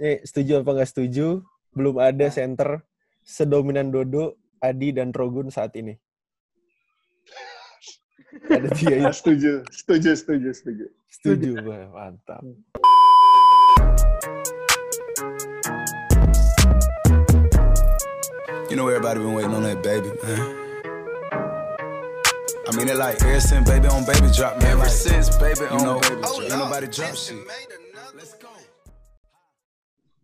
[0.00, 1.40] eh, setuju apa nggak setuju?
[1.76, 2.80] Belum ada center
[3.26, 5.96] sedominan Dodo, Adi dan Rogun saat ini.
[8.46, 9.12] ada tiga itu.
[9.20, 10.86] setuju, setuju, setuju, setuju.
[11.08, 11.88] Setuju, Bah.
[11.90, 12.42] mantap.
[18.68, 20.42] You know everybody been waiting on that baby, man.
[22.66, 24.72] I mean it like ever since baby on baby drop, man.
[24.76, 26.42] Ever since baby on know, baby drop.
[26.42, 27.38] Ain't nobody drop shit.
[28.14, 28.55] Let's go.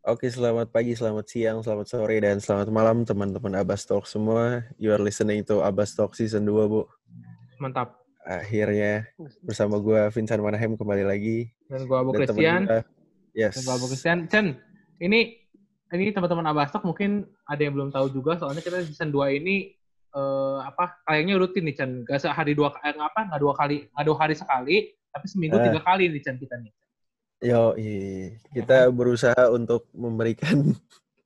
[0.03, 4.67] Oke, selamat pagi, selamat siang, selamat sore, dan selamat malam teman-teman Abbas Talk semua.
[4.75, 6.83] You are listening to Abbas Talk Season 2, Bu.
[7.63, 8.03] Mantap.
[8.23, 9.07] Akhirnya
[9.47, 11.55] bersama gue Vincent Manahem kembali lagi.
[11.71, 12.61] Dan gua Abu Dan Christian.
[12.67, 12.87] gua-
[13.33, 13.55] Yes.
[13.55, 14.19] Dan gua Abu Christian.
[14.27, 14.47] Chen,
[14.99, 15.39] ini
[15.95, 19.71] ini teman-teman Abastok mungkin ada yang belum tahu juga soalnya kita season 2 ini
[20.13, 21.91] eh, apa kayaknya rutin nih Chen.
[22.03, 24.77] Gak sehari dua eh, apa nggak dua kali nggak dua hari sekali
[25.09, 25.65] tapi seminggu Eh.
[25.71, 26.69] tiga kali nih Chen kita nih.
[27.43, 27.75] Yo,
[28.55, 30.63] kita berusaha untuk memberikan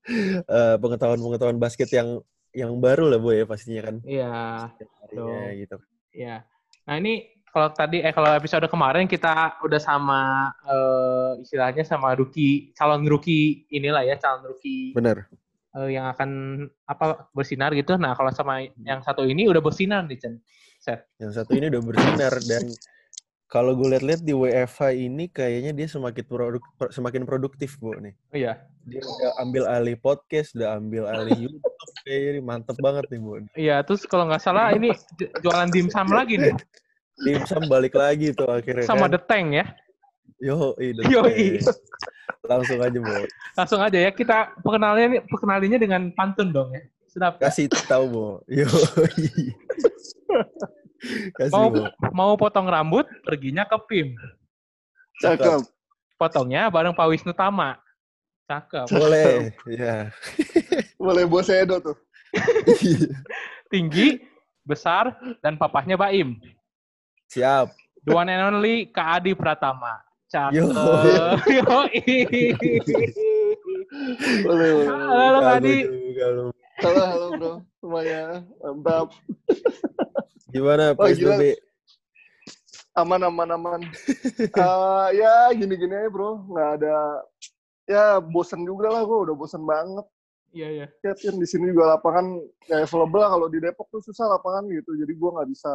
[0.56, 2.24] eh, pengetahuan-pengetahuan basket yang
[2.56, 3.96] yang baru lah, Bu ya pastinya kan.
[4.00, 5.60] Iya, Betul.
[5.60, 5.76] gitu.
[6.16, 6.40] iya.
[6.88, 12.72] Nah ini kalau tadi eh kalau episode kemarin kita udah sama eh, istilahnya sama rookie
[12.72, 15.28] calon rookie inilah ya calon rookie Bener.
[15.76, 17.92] eh, yang akan apa bersinar gitu.
[18.00, 20.40] Nah, kalau sama yang satu ini udah bersinar nih, Chen.
[20.80, 21.12] Set.
[21.20, 22.64] Yang satu ini udah bersinar dan
[23.46, 28.14] kalau gue lihat-lihat di WFH ini kayaknya dia semakin produk, pro- semakin produktif, Bu nih.
[28.34, 28.52] Oh iya.
[28.82, 33.32] Dia udah ambil alih podcast, udah ambil alih YouTube kayaknya ini mantep banget nih, Bu.
[33.54, 36.54] Iya, terus kalau nggak salah ini ju- jualan dimsum lagi nih
[37.16, 39.14] Dimsum balik lagi tuh akhirnya sama kan.
[39.16, 39.64] The Tank ya.
[40.36, 41.64] Yo, Yoi.
[42.44, 43.14] Langsung aja, Bu.
[43.56, 46.82] Langsung aja ya kita perkenalannya perkenalinya dengan pantun dong ya.
[47.08, 47.40] Sedap.
[47.40, 48.26] Kasih tahu, Bu.
[48.50, 48.68] Yo.
[51.36, 51.68] Kasih, Mau
[52.12, 54.16] mau potong rambut, perginya ke PIM.
[55.20, 55.64] Cakep.
[56.16, 57.76] Potongnya bareng Pak Wisnu Tama.
[58.48, 58.86] Cakep.
[58.88, 59.52] Boleh.
[59.68, 60.08] Ya.
[61.02, 61.96] Boleh bos Edo tuh.
[63.72, 64.22] Tinggi,
[64.64, 66.38] besar, dan papahnya Baim.
[67.32, 67.74] Siap.
[68.06, 69.98] The one and only Kak Adi Pratama.
[70.30, 70.54] Cakep.
[70.54, 70.64] Yo.
[71.58, 72.00] Yoi.
[74.46, 74.86] Boleh, boleh.
[74.88, 75.76] Halo Kak Adi.
[76.76, 77.52] Halo, halo bro.
[77.80, 78.44] Semuanya.
[78.60, 79.08] Mantap.
[80.50, 80.94] Gimana.
[80.94, 81.58] PSBB?
[82.96, 83.80] Aman, aman, aman.
[84.56, 86.40] Eh, ya, gini-gini aja bro.
[86.48, 86.96] Nggak ada...
[87.86, 89.18] Ya, bosen juga lah gue.
[89.30, 90.06] Udah bosen banget.
[90.56, 90.86] Iya, iya.
[91.04, 93.30] Ya, kan di sini juga lapangan nggak available lah.
[93.30, 94.96] Kalau di Depok tuh susah lapangan gitu.
[94.96, 95.72] Jadi gue nggak bisa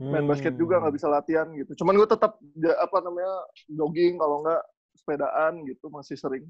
[0.00, 0.82] main basket juga, Hmm.
[0.86, 1.72] nggak bisa latihan gitu.
[1.80, 3.32] Cuman gue tetap, ja- apa namanya,
[3.66, 4.20] jogging.
[4.20, 4.62] Kalau nggak
[4.96, 5.88] sepedaan gitu.
[5.88, 6.44] Masih sering.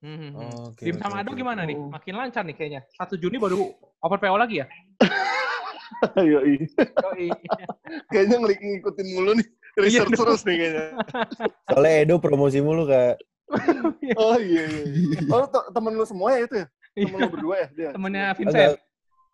[0.00, 0.40] Hmm, hmm, hmm.
[0.40, 1.38] Oh, Oke, Dim oke, sama Ado oke.
[1.38, 1.76] gimana nih?
[1.76, 1.88] Oh.
[1.92, 2.80] Makin lancar nih kayaknya.
[2.96, 3.68] 1 Juni baru
[4.00, 4.66] open PO lagi ya?
[6.32, 6.54] Yoi.
[6.76, 7.28] Yoi.
[8.12, 9.48] Kayaknya ngelik ngikutin mulu nih.
[9.74, 10.20] Iya, Research dong.
[10.22, 10.86] terus nih kayaknya.
[11.66, 13.18] Soalnya Edo promosi mulu, Kak.
[14.20, 14.84] Oh iya iya.
[14.88, 15.18] iya.
[15.28, 16.66] Oh te- temen lu semua ya itu ya?
[16.94, 17.90] Temen lu berdua ya dia?
[17.90, 18.72] Temennya Agak, Vincent.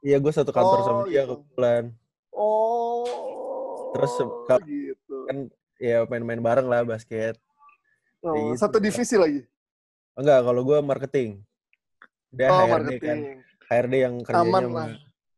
[0.00, 1.84] iya, gue satu kantor Oh, sama dia kebetulan.
[2.32, 3.04] Oh.
[3.92, 4.12] Terus,
[4.48, 5.16] kalau- gitu.
[5.28, 5.38] Kan
[5.76, 7.36] ya main-main bareng lah basket.
[8.20, 8.60] Oh, gitu.
[8.60, 9.44] satu divisi lagi.
[10.16, 11.30] Enggak, kalau gue marketing.
[12.30, 12.70] Dia oh HRD kan.
[12.70, 13.18] marketing.
[13.66, 14.88] HRD yang kerjanya Aman sama, lah.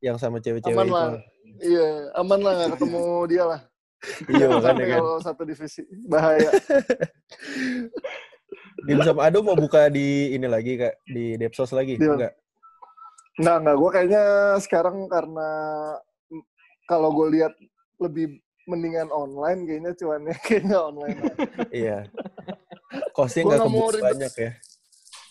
[0.03, 0.95] Yang sama cewek-cewek Aman itu.
[0.95, 1.11] lah.
[1.63, 3.61] Iya, aman lah nggak ketemu dia lah.
[4.27, 4.75] Iya, kan.
[4.75, 6.51] kalau satu divisi bahaya.
[8.83, 11.07] Dim sama Ado mau buka di ini lagi, Kak.
[11.07, 11.95] Di Depsos lagi.
[11.95, 12.19] Di mana?
[12.19, 12.33] Enggak.
[13.39, 13.77] Nggak nggak.
[13.79, 14.25] Gue kayaknya
[14.59, 15.49] sekarang karena
[16.91, 17.55] kalau gue lihat
[18.03, 21.19] lebih mendingan online kayaknya cuannya kayaknya online.
[21.71, 21.99] Iya.
[23.15, 24.03] Costnya Gua nggak ribet.
[24.03, 24.53] banyak ya.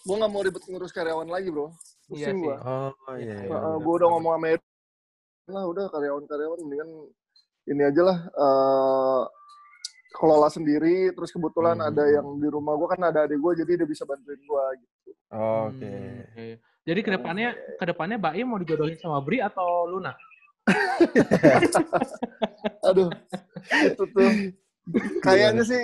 [0.02, 1.70] gue nggak mau ribet ngurus karyawan lagi bro.
[2.12, 2.46] Iya Pusing sih.
[2.46, 2.58] gue.
[2.60, 3.36] Oh, iya.
[3.40, 3.50] iya.
[3.50, 4.50] Heeh, gue udah ngomong sama
[5.50, 6.90] lah udah karyawan-karyawan mendingan
[7.66, 9.22] ini aja lah eh,
[10.12, 11.88] kelola sendiri terus kebetulan Hmm.
[11.88, 15.12] ada yang di rumah gue kan ada adik gue jadi dia bisa bantuin gue gitu.
[15.32, 15.88] Oke.
[15.88, 16.56] Hmm, iya.
[16.82, 20.12] Jadi ke depannya ke depannya Baim mau dijodohin sama Bri atau Luna?
[22.88, 23.10] Aduh
[23.86, 24.30] itu tuh
[25.22, 25.82] kayaknya sih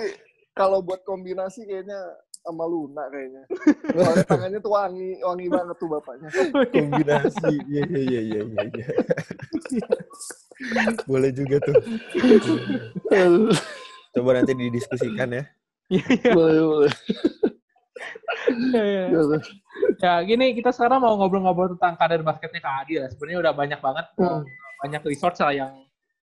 [0.54, 1.98] kalau buat kombinasi kayaknya
[2.48, 3.42] sama Luna kayaknya.
[3.92, 6.28] Soalnya tangannya tuh wangi wangi banget tuh bapaknya.
[6.72, 7.54] Kombinasi.
[7.68, 8.64] Iya, iya, iya, iya, iya.
[8.72, 9.86] iya.
[11.04, 11.76] Boleh juga tuh.
[14.16, 15.44] Coba nanti didiskusikan ya.
[16.32, 16.94] boleh boleh.
[18.48, 19.04] Iya, iya.
[20.00, 23.08] Ya gini kita sekarang mau ngobrol-ngobrol tentang karir basketnya Kak Adi lah.
[23.12, 24.42] Sebenarnya udah banyak banget Hmm.
[24.80, 25.72] banyak resource lah yang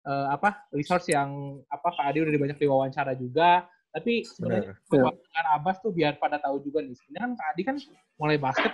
[0.07, 3.69] eh, apa resource yang apa Kak Adi udah di banyak diwawancara juga.
[3.97, 5.09] Tapi sebenarnya Benar.
[5.09, 5.25] Iya.
[5.25, 6.93] dengan Abbas tuh biar pada tahu juga nih.
[6.93, 7.77] Sebenarnya kan Kak Adi kan
[8.21, 8.73] mulai basket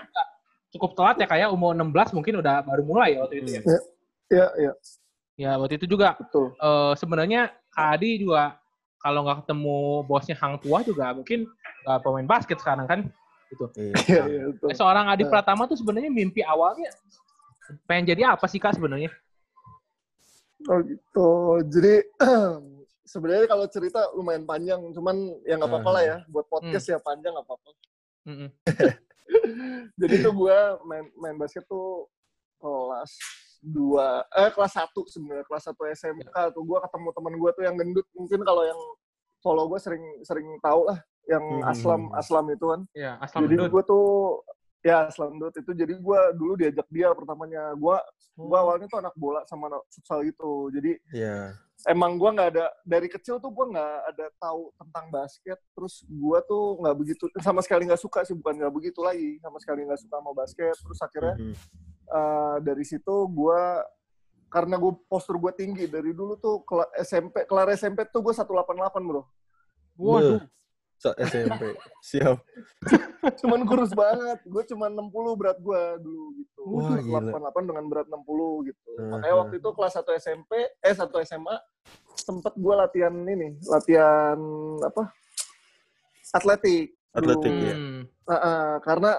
[0.74, 3.62] cukup telat ya kayak umur 16 mungkin udah baru mulai ya waktu itu ya.
[4.32, 4.72] Ya ya
[5.38, 6.58] Ya waktu itu juga betul.
[6.58, 8.58] eh, sebenarnya Kak Adi juga
[8.98, 9.78] kalau nggak ketemu
[10.10, 11.46] bosnya Hang Tua juga mungkin
[11.86, 13.00] nggak pemain basket sekarang kan.
[13.52, 13.66] gitu.
[13.78, 13.94] Iya.
[14.10, 14.68] Iya, iya, betul.
[14.74, 16.90] Seorang Adi Pratama tuh sebenarnya mimpi awalnya
[17.86, 19.12] pengen jadi apa sih kak sebenarnya?
[20.66, 21.30] Oh gitu.
[21.70, 21.94] Jadi
[23.04, 26.16] sebenarnya kalau cerita lumayan panjang, cuman ya nggak apa-apa lah ya.
[26.26, 27.70] Buat podcast ya panjang nggak apa-apa.
[28.26, 28.48] Mm-mm.
[30.00, 32.06] Jadi tuh gue main main basket tuh
[32.58, 33.10] kelas
[33.58, 37.76] dua eh kelas satu sebenarnya kelas satu SMK tuh gue ketemu teman gue tuh yang
[37.78, 38.80] gendut mungkin kalau yang
[39.38, 40.98] follow gue sering sering tahu lah
[41.30, 41.70] yang Hmm.
[41.70, 44.06] aslam aslam itu kan Ya, asal jadi gue tuh
[44.82, 47.96] ya aslam dut itu jadi gue dulu diajak dia pertamanya gue
[48.34, 51.38] gue awalnya tuh anak bola sama anak futsal gitu jadi Iya.
[51.84, 56.38] Emang gue nggak ada dari kecil tuh gue nggak ada tahu tentang basket terus gue
[56.44, 59.98] tuh nggak begitu sama sekali nggak suka sih bukan nggak begitu lagi sama sekali nggak
[59.98, 61.54] suka sama basket terus akhirnya Mhm.
[62.08, 63.62] eh, dari situ gue
[64.46, 68.46] karena gue postur gue tinggi dari dulu tuh kela- SMP kelar SMP tuh gue 188
[69.02, 69.22] bro
[69.94, 70.40] Waduh.
[70.96, 71.74] Sa- SMP.
[72.06, 72.38] Siap.
[73.34, 77.42] cuman kurus banget gue cuman 60 berat gue dulu gitu Wah, gila.
[77.42, 78.22] 188 dengan berat 60
[78.64, 81.56] gitu Hmm, makanya waktu itu kelas 1 SMP eh 1 SMA
[82.14, 84.38] sempet gue latihan ini latihan
[84.80, 85.12] apa
[86.32, 87.66] atletik Atletik dulu.
[87.66, 87.76] ya.
[87.76, 88.02] Hmm.
[88.22, 89.12] Uh, uh, karena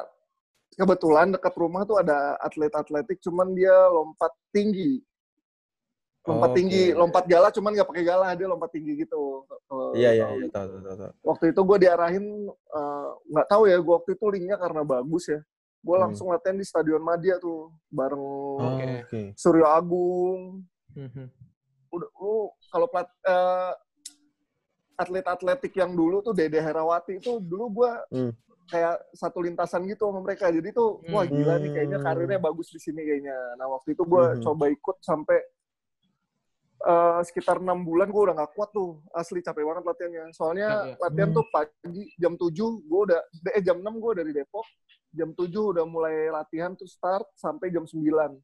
[0.74, 4.98] kebetulan dekat rumah tuh ada atlet atletik cuman dia lompat tinggi
[6.24, 6.58] lompat Oke.
[6.58, 10.36] tinggi lompat gala cuman nggak pakai gala dia lompat tinggi gitu Kalau Iya, iya, tahu
[10.36, 10.48] iya.
[10.50, 11.12] Tahu, tahu, tahu, tahu.
[11.22, 15.40] waktu itu gue diarahin eh, nggak tahu ya gue waktu itu linknya karena bagus ya
[15.84, 16.04] gue Hmm.
[16.10, 18.86] langsung latihan di Stadion Madia tuh bareng Oh, Oke.
[19.04, 19.22] Oke.
[19.36, 20.64] Suryo Agung
[20.96, 21.28] Mhm.
[21.94, 22.36] Udah lu
[22.68, 23.74] kalau plat eh,
[24.96, 28.32] atlet atletik yang dulu tuh Dede Herawati itu dulu gue Hmm.
[28.66, 31.34] kayak satu lintasan gitu sama mereka jadi tuh wah Hmm.
[31.34, 34.42] gila nih kayaknya karirnya bagus di sini kayaknya nah waktu itu gue Hmm.
[34.42, 35.38] coba ikut sampai
[36.84, 40.80] eh, sekitar enam bulan gue udah nggak kuat tuh asli capek banget latihannya soalnya Ya,
[40.92, 40.96] ya.
[41.00, 41.38] latihan Hmm.
[41.40, 42.52] tuh pagi jam 7
[42.84, 43.20] gue udah
[43.50, 44.68] eh jam 6 gue dari Depok
[45.10, 48.36] jam 7 udah mulai latihan tuh start sampai jam 9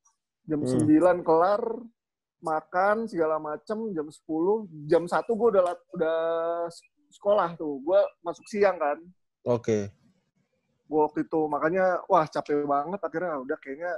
[0.46, 0.72] jam Hmm.
[0.72, 1.62] 9 kelar
[2.40, 5.64] makan segala macem jam 10 jam 1 gue udah
[5.94, 6.20] udah
[7.10, 8.98] sekolah tuh gue masuk siang kan
[9.44, 9.92] Oke.
[10.90, 13.92] gue waktu itu makanya wah capek banget akhirnya "Ah, udah kayaknya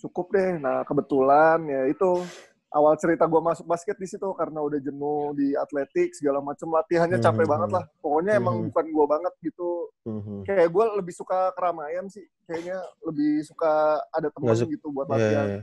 [0.00, 2.24] cukup deh nah kebetulan ya itu
[2.70, 7.18] awal cerita gue masuk basket di situ karena udah jenuh di atletik segala macam latihannya
[7.18, 7.52] capek Mhm.
[7.52, 8.64] banget lah pokoknya emang Mhm.
[8.70, 9.70] bukan gue banget gitu
[10.06, 10.38] Mhm.
[10.46, 15.48] kayak gue lebih suka keramaian sih kayaknya lebih suka ada teman gitu buat Iya, latihan
[15.50, 15.62] iya.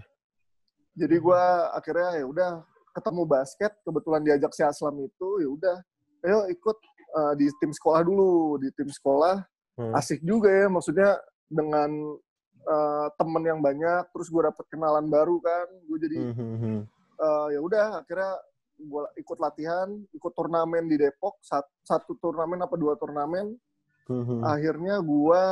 [0.97, 1.41] Jadi gue
[1.71, 2.49] akhirnya ya udah
[2.91, 5.77] ketemu basket kebetulan diajak si Aslam itu ya udah
[6.25, 6.77] ayo ikut
[7.13, 9.45] uh, di tim sekolah dulu di tim sekolah
[9.77, 9.93] Hmm.
[9.93, 12.17] asik juga ya maksudnya dengan
[12.65, 16.81] uh, temen yang banyak terus gue dapet kenalan baru kan gue jadi Mhm.
[17.21, 18.41] uh, ya udah akhirnya
[18.73, 19.85] gue ikut latihan
[20.17, 23.53] ikut turnamen di Depok satu, satu turnamen apa dua turnamen
[24.09, 24.41] Mhm.
[24.41, 25.43] akhirnya gue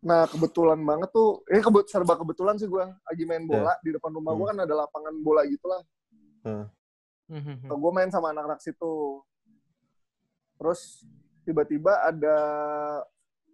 [0.00, 4.08] nah kebetulan banget tuh ini kebet serba kebetulan sih gue lagi main bola di depan
[4.10, 4.50] rumah gue Hmm.
[4.50, 5.82] kan ada lapangan bola gitulah
[7.28, 7.68] Mhm.
[7.70, 9.20] gue main sama anak-anak situ
[10.56, 11.04] terus
[11.42, 12.36] tiba-tiba ada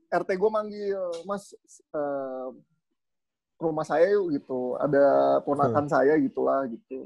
[0.08, 1.50] RT gue manggil mas
[1.93, 2.49] eh,
[3.52, 5.02] ke rumah saya yuk gitu ada
[5.42, 7.02] ponakan saya gitulah gitu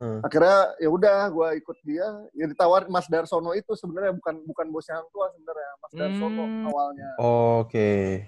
[0.00, 0.24] Hmm.
[0.24, 4.96] akhirnya ya udah gue ikut dia ya ditawarin Mas Darsono itu sebenarnya bukan bukan bosnya
[4.96, 6.66] Hang Tua sebenarnya Mas Darsono Hmm.
[6.66, 7.10] awalnya
[7.60, 8.24] Oke.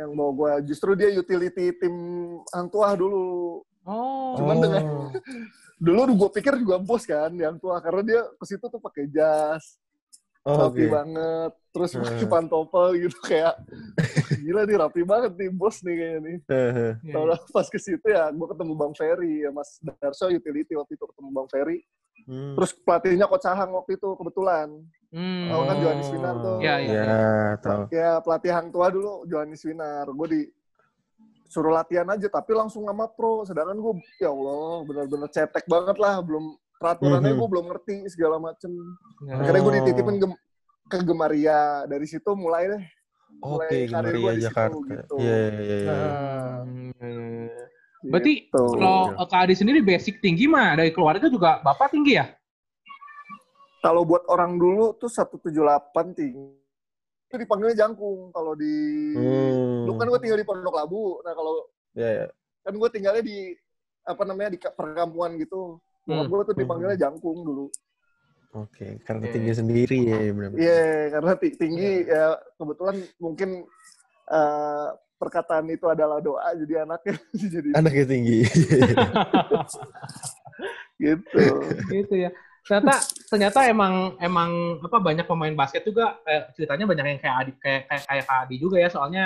[0.00, 1.94] Yang mau gue justru dia utility tim
[2.48, 4.36] Hang Tua dulu Oh.
[4.36, 5.08] Cuman dengan-
[5.80, 9.80] dulu gue pikir juga bos kan yang tua karena dia ke situ tuh pakai jas
[10.40, 10.88] Oh, rapi Oke.
[10.90, 12.00] banget terus Hmm.
[12.02, 13.56] pakai pantopel gitu kayak
[14.44, 16.90] gila nih rapi banget nih bos nih kayaknya nih Heeh.
[17.02, 20.92] Iya, Tahu pas ke situ ya gue ketemu Bang Ferry ya Mas Darso utility waktu
[20.94, 21.80] itu ketemu Bang Ferry
[22.20, 22.52] Hmm.
[22.52, 24.68] terus pelatihnya Coach Ahang waktu itu kebetulan
[25.10, 25.50] Hmm.
[25.50, 27.02] Tahu kan Johannes Winar tuh Iya, iya.
[27.02, 27.26] Ya,
[27.58, 27.82] tahu.
[27.90, 30.40] ya pelatih Hang Tua dulu Johannes Winar gue di
[31.44, 36.22] suruh latihan aja tapi langsung sama pro sedangkan gue ya Allah benar-benar cetek banget lah
[36.22, 36.44] belum
[36.78, 37.38] peraturannya Mhm.
[37.38, 38.70] gue belum ngerti segala macem
[39.20, 39.34] Ya.
[39.36, 39.76] akhirnya gue Oh.
[39.76, 40.26] dititipin ke,
[40.86, 42.82] ke Gemaria dari situ mulai deh
[43.36, 44.78] Oke, mulai karir Gemaria gua di situ, Jakarta.
[44.90, 45.14] gitu.
[45.18, 45.78] Iya, iya,
[46.60, 47.64] Hmm, iya, iya, iya.
[48.00, 48.64] Berarti gitu.
[48.74, 52.26] kalau eh, Kak Adi sendiri basic tinggi mah dari keluarga juga Bapak tinggi ya?
[53.80, 56.56] Kalau buat orang dulu tuh 178 tinggi
[57.30, 58.74] itu dipanggilnya jangkung kalau di
[59.14, 59.86] Hmm.
[59.86, 62.26] lu kan gue tinggal di Pondok Labu nah kalau Iya, iya.
[62.60, 63.54] kan gue tinggalnya di
[64.02, 66.26] apa namanya di perkampungan gitu Hmm.
[66.26, 67.66] gue tuh dipanggilnya jangkung dulu
[68.50, 70.50] Oke, karena Iya, tinggi sendiri ya, benar.
[70.58, 70.82] Iya,
[71.14, 73.62] karena ti- tinggi ya kebetulan mungkin
[74.26, 74.88] eh,
[75.22, 77.14] perkataan itu adalah doa jadi anaknya
[77.54, 78.38] jadi Anaknya tinggi.
[80.98, 81.44] gitu.
[81.94, 82.30] gitu ya.
[82.60, 82.94] Ternyata
[83.26, 84.50] ternyata emang emang
[84.80, 88.38] apa banyak pemain basket juga kayak ceritanya banyak yang kayak Adi kayak kayak kayak Kak
[88.44, 89.24] Adi juga ya soalnya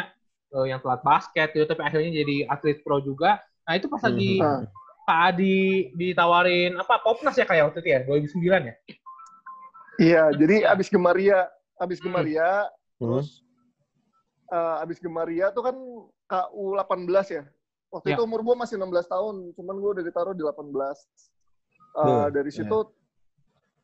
[0.51, 3.43] eh, yang telat basket gitu tapi akhirnya jadi atlet pro juga.
[3.65, 4.65] Nah itu pas lagi Hmm.
[5.05, 5.59] Kak Adi
[5.93, 8.75] ditawarin apa Popnas ya kayak waktu itu ya 2009 ya.
[9.95, 12.07] Iya, jadi abis Gemaria, abis Hmm.
[12.09, 12.67] Gemaria,
[12.99, 13.21] Hmm.
[13.21, 13.45] terus
[14.47, 15.77] eh, abis Gemaria tuh kan
[16.25, 17.45] KU 18 ya.
[17.91, 18.15] Waktu Ya.
[18.19, 20.99] itu umur gue masih 16 tahun, cuman gue udah ditaruh di 18.
[21.95, 22.59] Eh, Duh, dari ya.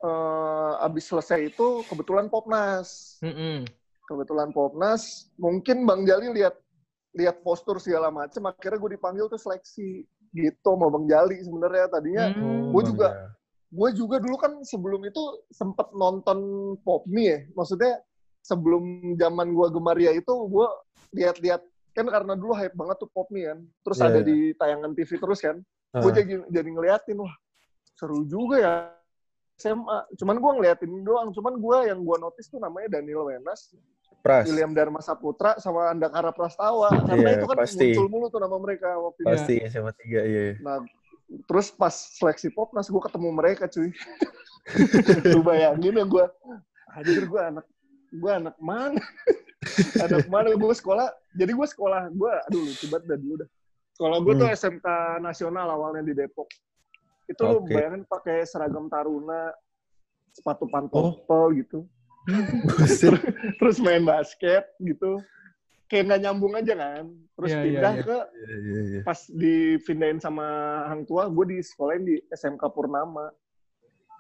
[0.01, 3.21] Eh, abis selesai itu kebetulan Popnas.
[3.25, 3.69] Mm-mm.
[4.09, 6.59] Kebetulan Popnas, mungkin Bang Jali lihat
[7.15, 12.25] lihat postur segala macem, akhirnya gue dipanggil tuh seleksi gitu sama Bang Jali sebenarnya tadinya.
[12.31, 12.71] Hmm.
[12.71, 13.09] Gue juga
[13.71, 16.39] gue juga dulu kan sebelum itu sempet nonton
[16.83, 17.39] Popme ya.
[17.55, 18.03] Maksudnya
[18.43, 20.67] sebelum zaman gue Gemaria itu gue
[21.15, 23.59] lihat-lihat kan karena dulu hype banget tuh Popme kan.
[23.87, 24.27] Terus Iya, ada iya.
[24.27, 25.57] di tayangan TV terus kan.
[25.95, 26.03] Ah.
[26.03, 27.35] Gue jadi jadi ngeliatin wah
[27.99, 28.75] seru juga ya
[29.61, 29.99] SMA.
[30.17, 31.29] Cuman gue ngeliatin doang.
[31.31, 33.77] Cuman gue yang gue notice tuh namanya Daniel Wenas,
[34.21, 34.45] Pras.
[34.45, 36.89] William Dharma Saputra sama Andakara Prastawa.
[37.05, 37.87] Karena Iya, itu kan pasti.
[37.93, 39.29] muncul mulu tuh nama mereka waktu itu.
[39.29, 40.43] Pasti SMA 3, iya.
[40.59, 40.81] Nah,
[41.45, 43.93] terus pas seleksi Popnas gue ketemu mereka cuy.
[45.33, 46.25] Lu bayangin ya gue,
[46.91, 47.67] anjir gue anak,
[48.11, 49.01] gue anak mana?
[50.05, 50.53] anak mana?
[50.53, 53.49] Gue sekolah, jadi gue sekolah, gue, aduh lucu banget dah dulu dah.
[53.95, 54.57] Sekolah gue tuh Hmm.
[54.57, 54.87] SMK
[55.19, 56.49] nasional awalnya di Depok.
[57.31, 57.71] Itu lu Oke.
[57.71, 59.55] bayangin pakai seragam taruna,
[60.35, 60.69] sepatu Oh.
[60.69, 61.87] pantofel gitu.
[63.59, 65.23] Terus main basket gitu.
[65.87, 67.05] Kayak nggak nyambung aja kan.
[67.35, 68.03] Terus Iya, iya, pindah iya.
[68.03, 69.01] ke Iya, iya, iya.
[69.03, 70.47] pas dipindahin sama
[70.87, 73.31] hang tua, gue di sekolahin di SMK Purnama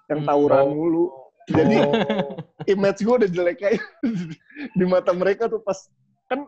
[0.06, 0.28] yang Hmm.
[0.28, 0.70] tawuran Oh.
[0.72, 1.06] mulu.
[1.46, 1.92] Jadi Oh.
[2.72, 3.82] image gue udah jelek kayak
[4.78, 5.78] di mata mereka tuh pas
[6.26, 6.46] kan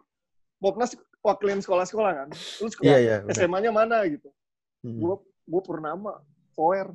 [0.58, 2.28] Popnas wakilin sekolah-sekolah kan.
[2.30, 3.16] Terus Iya, iya.
[3.20, 3.34] benar.
[3.36, 4.30] SMA-nya mana gitu.
[4.82, 4.98] Hmm.
[4.98, 6.92] Gue gue Purnama, Power.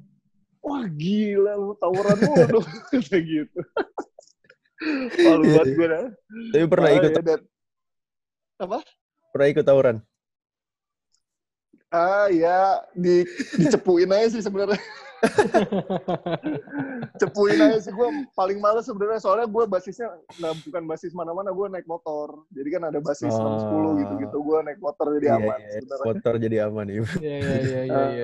[0.60, 3.60] Wah gila lu tawuran mulu dong kayak gitu.
[5.24, 5.74] Malu Iya, banget iya.
[5.74, 6.04] gue dah.
[6.52, 7.46] Tapi pernah ikut Ah, ya, dan-
[9.32, 9.96] pernah ikut tawuran.
[11.88, 13.24] Ah ya di
[13.56, 14.76] dicepuin aja sih sebenarnya.
[17.18, 21.66] Cepuin aja sih gue paling males sebenarnya soalnya gue basisnya nggak bukan basis mana-mana gue
[21.70, 22.44] naik motor.
[22.52, 23.96] Jadi kan ada basis Oh.
[23.96, 25.70] 610 gitu-gitu gue naik motor jadi Iya, aman iya.
[25.80, 26.06] sebenarnya.
[26.06, 26.94] Motor jadi aman ya.
[27.18, 28.24] Iya iya iya iya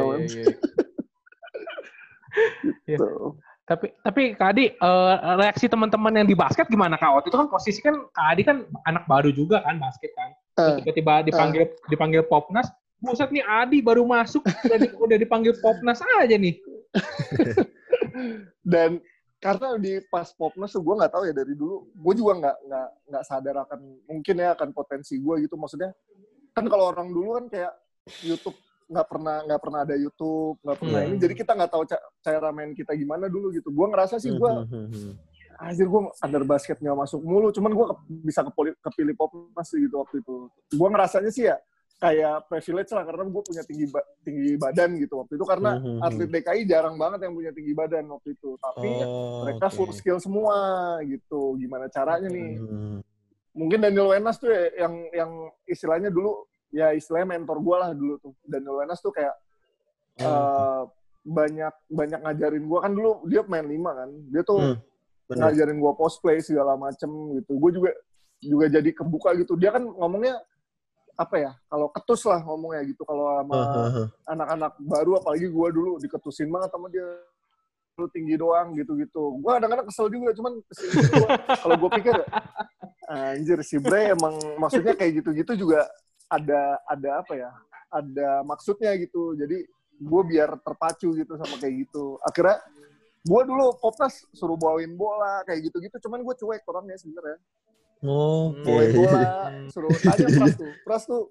[2.85, 2.97] Iya.
[2.99, 3.37] Tuh.
[3.63, 7.15] Tapi tapi Kak Adi eh, reaksi teman-teman yang di basket gimana Kak?
[7.15, 10.35] Waktu itu kan posisi kan Kak Adi kan anak baru juga kan basket kan.
[10.53, 12.67] Terus Eh, tiba-tiba dipanggil dipanggil Popnas.
[12.99, 16.55] Buset nih Adi baru masuk udah, di- udah dipanggil Popnas aja nih.
[18.63, 18.99] dan
[19.43, 22.87] karena di pas popnas tuh gue nggak tahu ya dari dulu gue juga nggak nggak
[23.11, 25.91] nggak sadar akan mungkin ya akan potensi gue gitu maksudnya
[26.55, 27.73] kan kalau orang dulu kan kayak
[28.23, 28.55] YouTube
[28.93, 31.07] nggak pernah nggak pernah ada YouTube nggak pernah Hmm.
[31.07, 31.15] ini.
[31.17, 33.67] Jadi kita nggak tahu ca- cara main kita gimana dulu gitu.
[33.67, 35.13] Gue ngerasa sih gue Hmm, hmm, hmm.
[35.55, 37.49] anjir gue under basket nggak masuk mulu.
[37.49, 37.85] Cuman gue
[38.21, 40.35] bisa kepilih, kepilih popnas sih gitu waktu itu.
[40.71, 41.57] Gue ngerasanya sih ya
[41.95, 45.45] kayak privilege lah karena gue punya tinggi ba- tinggi badan gitu waktu itu.
[45.45, 48.49] Karena Hmm, atlet DKI jarang banget yang punya tinggi badan waktu itu.
[48.57, 49.73] Tapi Oh, mereka oke.
[49.73, 50.55] full skill semua
[51.01, 51.55] gitu.
[51.55, 52.59] Gimana caranya nih?
[52.59, 52.99] Hmm.
[53.53, 55.31] mungkin Daniel Wenas tuh ya, yang yang
[55.63, 56.41] istilahnya dulu
[56.73, 58.33] ya istilahnya mentor gue lah dulu tuh.
[58.49, 59.37] Daniel Wenas tuh kayak
[60.17, 60.81] eh,
[61.23, 64.09] banyak banyak ngajarin gue kan dulu dia main lima kan.
[64.33, 64.77] Dia tuh Hmm,
[65.39, 67.07] ngajarin gue post play segala macem
[67.39, 67.53] gitu.
[67.61, 67.91] Gue juga
[68.43, 69.53] juga jadi kebuka gitu.
[69.55, 70.41] Dia kan ngomongnya
[71.13, 71.51] apa ya?
[71.69, 73.05] Kalau ketus lah ngomongnya gitu.
[73.05, 77.05] Kalau sama Ah, ah, anak-anak baru apalagi gue dulu diketusin banget sama dia.
[78.01, 79.37] Lu tinggi doang gitu-gitu.
[79.37, 80.53] Gue kadang-kadang kesel juga cuman
[81.61, 82.17] kalau gue pikir
[83.07, 85.85] anjir si Bre emang maksudnya kayak gitu-gitu juga
[86.33, 87.51] ada ada apa ya
[87.93, 89.37] ada maksudnya gitu.
[89.37, 89.61] Jadi
[89.93, 92.17] gue biar terpacu gitu sama kayak gitu.
[92.25, 92.57] Akhirnya
[93.23, 95.95] gue dulu popnas suruh bawain bola kayak gitu-gitu.
[96.01, 97.37] Cuman gue cuek orangnya sebenarnya.
[98.03, 98.65] Oke.
[98.65, 99.21] bawain bola
[99.69, 100.71] suruh tanya Pras tuh.
[100.83, 101.23] Pras tuh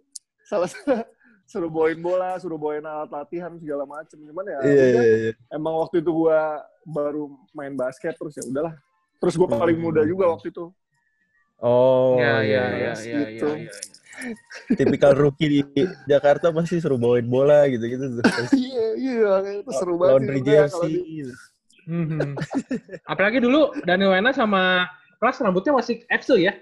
[0.46, 0.70] salah
[1.52, 4.16] suruh bawain bola suruh bawain alat latihan segala macem.
[4.22, 5.32] Cuman ya udah, iya, iya.
[5.52, 8.72] emang waktu itu gua baru main basket terus ya udahlah.
[9.20, 9.84] Terus gua paling Hmm.
[9.90, 10.70] muda juga waktu itu.
[11.62, 12.42] Oh, Iya.
[12.42, 12.92] iya, iya
[13.38, 13.70] iya.
[14.12, 14.36] Iya iya iya.
[14.68, 14.76] iya.
[14.76, 15.60] Tipikal rookie di
[16.04, 18.20] Jakarta pasti suruh bawain bola gitu-gitu.
[18.56, 20.92] iya iya itu seru banget Laundry jersey.
[21.00, 21.34] di-.
[21.88, 22.36] Mhm.
[23.08, 24.86] Apalagi dulu Daniel Wena sama
[25.18, 26.54] Pras rambutnya masih Epsil ya.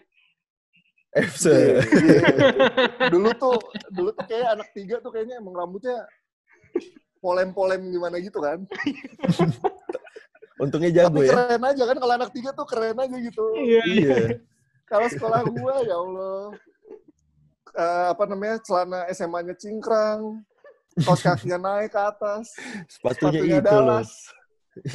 [1.11, 1.45] FC.
[1.50, 2.21] Iya, iya.
[3.14, 3.59] dulu tuh
[3.90, 6.07] dulu tuh kayak anak tiga tuh kayaknya emang rambutnya
[7.21, 8.62] polem-polem gimana gitu kan
[10.62, 11.33] Untungnya jago tapi ya.
[11.35, 14.38] keren aja kan kalau anak tiga tuh keren aja gitu Iya.
[14.87, 16.54] kalau sekolah gua ya Allah
[17.71, 20.43] Eh, apa namanya celana SMA-nya cingkrang
[21.07, 22.50] kaos kakinya naik ke atas
[22.91, 23.87] Sepatunya sepatunya itu loh.
[23.87, 24.11] Dallas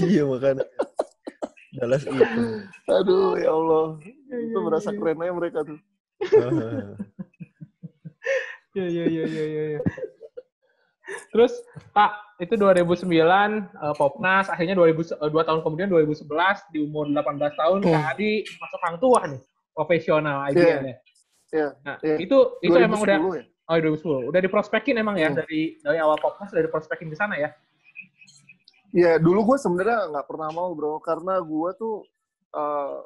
[0.03, 0.65] iya makanya.
[1.75, 2.23] Dallas itu.
[2.87, 3.85] Aduh, ya Allah.
[4.31, 5.79] Itu merasa keren aja mereka tuh.
[8.75, 9.63] Iya, iya, iya, iya, iya.
[9.79, 9.81] Ya.
[11.31, 11.53] Terus,
[11.95, 12.11] Pak,
[12.43, 16.27] itu 2009 uh, Popnas, akhirnya 2000, uh, 2 tahun kemudian 2011
[16.75, 17.95] di umur 18 tahun Hmm.
[17.95, 19.41] Kak Adi masuk hang tua nih,
[19.71, 20.95] profesional IBL Iya.
[21.55, 21.59] Ya.
[21.63, 21.67] Iya.
[21.81, 22.15] Nah, Iya.
[22.19, 23.43] itu itu emang udah 2010 ya?
[23.65, 24.29] oh 2010.
[24.29, 25.37] Udah diprospekin emang ya Hmm.
[25.39, 27.49] dari dari awal Popnas udah diprospekin ke sana ya.
[28.91, 32.07] Iya, dulu gue sebenarnya nggak pernah mau bro, karena gue tuh,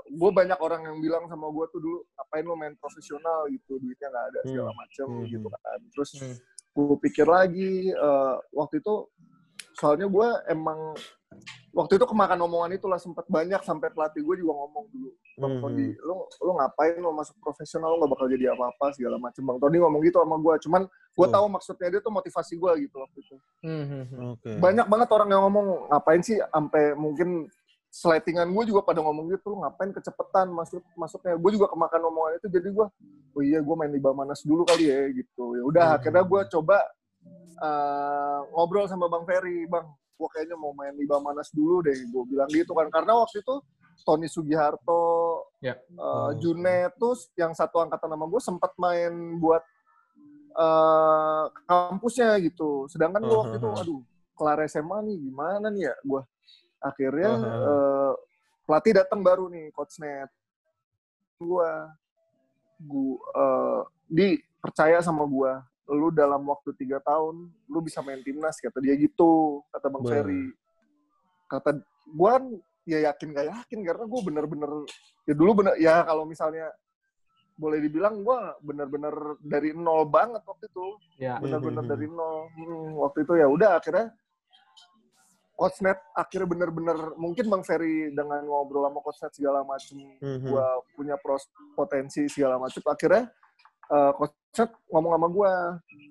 [0.06, 4.14] gue banyak orang yang bilang sama gue tuh dulu, ngapain lo main profesional gitu, duitnya
[4.14, 5.26] nggak ada segala macem Hmm.
[5.26, 5.80] gitu kan.
[5.90, 6.36] Terus Hmm.
[6.70, 8.96] gue pikir lagi, eh, waktu itu,
[9.80, 10.92] soalnya gue emang,
[11.72, 15.62] waktu itu kemakan omongan itulah sempet banyak sampai pelatih gue juga ngomong dulu, Bang Mhm.
[15.62, 19.40] Tony, lo lo ngapain lo masuk profesional, lo gak bakal jadi apa-apa segala macem.
[19.42, 21.32] Bang Tony ngomong gitu sama gue, cuman gue Oh.
[21.32, 24.28] tahu maksudnya dia tuh motivasi gue gitu waktu itu Hmm, hmm, hmm.
[24.36, 24.50] Oke.
[24.58, 27.48] banyak banget orang yang ngomong ngapain sih sampai mungkin
[27.90, 32.38] slatingan gue juga pada ngomong gitu lu ngapain kecepetan masuk masuknya gue juga kemakan omongan
[32.38, 32.88] itu jadi gue
[33.34, 35.98] oh iya gue main di Bamanas dulu kali ya gitu ya udah Hmm.
[35.98, 36.78] akhirnya gue coba
[37.60, 42.24] eh, ngobrol sama Bang Ferry Bang gue kayaknya mau main di Bamanas dulu deh gue
[42.28, 43.56] bilang gitu kan karena waktu itu
[44.04, 45.04] Tony Sugiharto
[45.60, 45.76] Ya.
[45.76, 46.32] eh, Oh.
[46.96, 49.64] Tuh yang satu angkatan sama gue sempat main buat
[50.56, 53.80] eh, kampusnya gitu sedangkan gue waktu itu Uh-huh.
[53.80, 54.02] aduh
[54.36, 56.22] kelar SMA nih gimana nih ya gue
[56.80, 57.68] akhirnya Uh-huh.
[57.68, 58.14] eh,
[58.64, 60.28] pelatih datang baru nih coach net
[61.38, 61.72] gue
[62.82, 64.28] gue eh, di
[64.60, 65.52] percaya sama gue
[65.90, 70.04] lu dalam waktu tiga tahun lu bisa main timnas kata dia gitu kata bang.
[70.06, 70.46] Ferry
[71.50, 71.70] kata
[72.06, 72.44] gue kan
[72.86, 74.72] ya yakin gak yakin karena gue bener-bener
[75.26, 76.70] ya dulu bener ya kalau misalnya
[77.54, 80.88] boleh dibilang gue bener-bener dari nol banget waktu itu
[81.20, 81.36] Ya.
[81.38, 81.92] benar-benar Mhm.
[81.92, 84.14] dari nol Hmm, waktu itu ya udah akhirnya
[85.54, 90.48] coach net akhirnya benar-benar mungkin bang Ferry dengan ngobrol sama coach net segala macam Mhm.
[90.48, 90.66] gua
[90.96, 91.44] punya pros
[91.76, 93.28] potensi segala macam akhirnya
[93.90, 95.54] eh, coach net ngomong sama gua.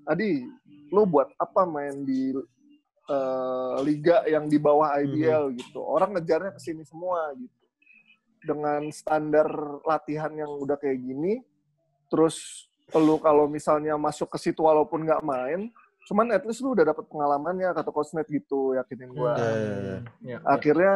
[0.08, 0.46] Adi
[0.88, 2.32] lu buat apa main di
[3.08, 5.80] eh, liga yang di bawah IBL gitu?
[5.84, 7.56] Orang ngejarnya ke sini semua gitu.
[8.38, 9.48] Dengan standar
[9.82, 11.42] latihan yang udah kayak gini
[12.08, 15.68] terus lu kalau misalnya masuk ke situ walaupun nggak main
[16.08, 19.36] cuman at least lu udah dapet pengalamannya kata coach net gitu yakinin gua.
[19.36, 19.76] Ya, ya, ya.
[19.76, 20.38] Ya, ya.
[20.48, 20.94] akhirnya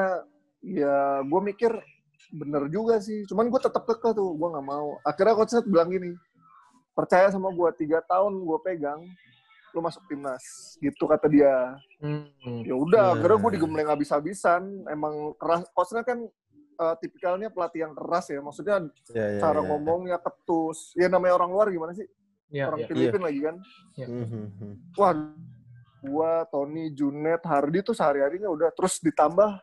[0.65, 1.73] ya gue mikir
[2.33, 3.29] bener juga sih.
[3.29, 4.97] Cuman gue tetap kekeh tuh gue nggak mau.
[5.05, 6.17] Akhirnya coach Net bilang gini
[6.93, 9.01] percaya sama gue tiga tahun gue pegang
[9.73, 10.45] lu masuk timnas.
[10.79, 11.73] Gitu kata dia.
[11.99, 12.61] Hmm, hmm.
[12.69, 13.13] ya udah Ya.
[13.17, 14.85] akhirnya gue digembleng habis-habisan.
[14.87, 16.19] Emang keras Net kan
[16.73, 18.41] eh, tipikalnya pelatih yang keras ya.
[18.45, 18.85] Maksudnya
[19.17, 19.69] Ya, ya, cara ya.
[19.73, 20.93] ngomongnya ketus.
[20.93, 22.05] Ya namanya orang luar gimana sih?
[22.53, 22.89] Ya, orang ya.
[22.93, 23.57] Filipin lagi kan?
[23.97, 24.93] Mhm.
[25.01, 25.17] wah
[26.05, 29.57] gua Tony Junet Hardy tuh sehari harinya udah terus ditambah.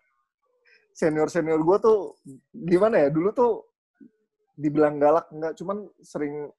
[0.89, 2.18] Senior senior gua tuh
[2.50, 3.13] gimana ya?
[3.13, 3.62] Dulu tuh
[4.58, 5.54] dibilang galak enggak.
[5.54, 6.50] Cuman sering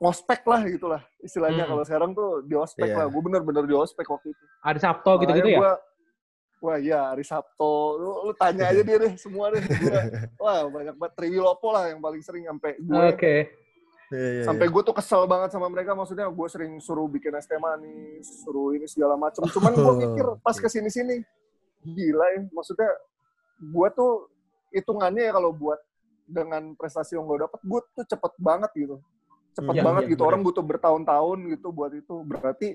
[0.00, 1.68] ngospek lah gitulah istilahnya.
[1.68, 1.76] Hmm.
[1.76, 3.04] kalau sekarang tuh di ospek Iya.
[3.04, 3.06] lah.
[3.12, 4.44] Gue bener-bener di ospek waktu itu.
[4.64, 5.58] Ada Sabto gitu-gitu ya?
[5.60, 5.72] gua,
[6.64, 7.74] wah iya Ari Sabto.
[8.00, 9.60] Lu, lu tanya aja dia deh semua deh.
[9.60, 10.00] Gua,
[10.42, 11.12] wah banyak banget.
[11.20, 13.36] Triwilopo lah yang paling sering sampai gue Oke.
[14.10, 14.44] Ya, ya, ya.
[14.48, 15.92] sampai gue tuh kesel banget sama mereka.
[15.92, 19.44] Maksudnya gue sering suruh bikin es teh manis suruh ini segala macem.
[19.46, 21.20] Cuman gue mikir pas ke sini sini
[21.84, 22.40] gila ya.
[22.50, 22.88] Maksudnya
[23.60, 24.32] gue tuh
[24.72, 25.76] hitungannya ya kalau buat
[26.24, 28.96] dengan prestasi yang gue dapet gue tuh cepet banget gitu
[29.52, 30.30] cepet Iya, banget iya, gitu bener.
[30.30, 32.68] orang butuh bertahun-tahun gitu buat itu berarti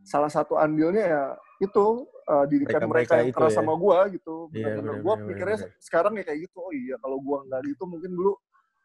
[0.00, 1.24] salah satu andilnya ya
[1.60, 1.84] itu
[2.24, 3.58] uh, didikan Mereka-mereka mereka, yang keras ya.
[3.60, 5.76] sama gue gitu Iya, benar-benar bener, gue bener, mikirnya bener.
[5.78, 8.32] sekarang ya kayak gitu oh iya kalau gue nggak gitu mungkin dulu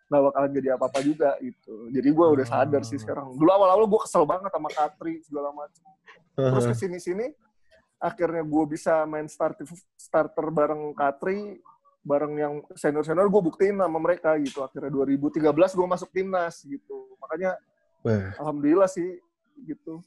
[0.06, 3.02] nggak bakalan jadi apa-apa juga gitu jadi gue udah sadar sih Ah.
[3.02, 5.86] sekarang dulu awal-awal gue kesel banget sama Katri segala macam
[6.36, 7.28] terus ke sini-sini
[7.98, 11.58] akhirnya gue bisa main starter starter bareng Katri
[12.06, 17.58] bareng yang senior-senior gue buktiin sama mereka gitu akhirnya 2013 gue masuk timnas gitu makanya
[18.06, 19.18] Wah, alhamdulillah sih
[19.66, 20.06] gitu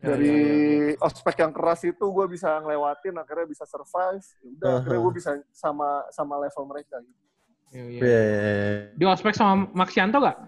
[0.00, 4.48] Ya, dari ya, ya, ospek yang keras itu gue bisa ngelewatin akhirnya bisa survive Ya
[4.56, 7.20] udah akhirnya gue bisa sama sama level mereka gitu.
[7.68, 8.00] Iya, iya.
[8.00, 8.80] ya, ya, ya.
[8.96, 10.38] Di ospek sama Maxianto nggak?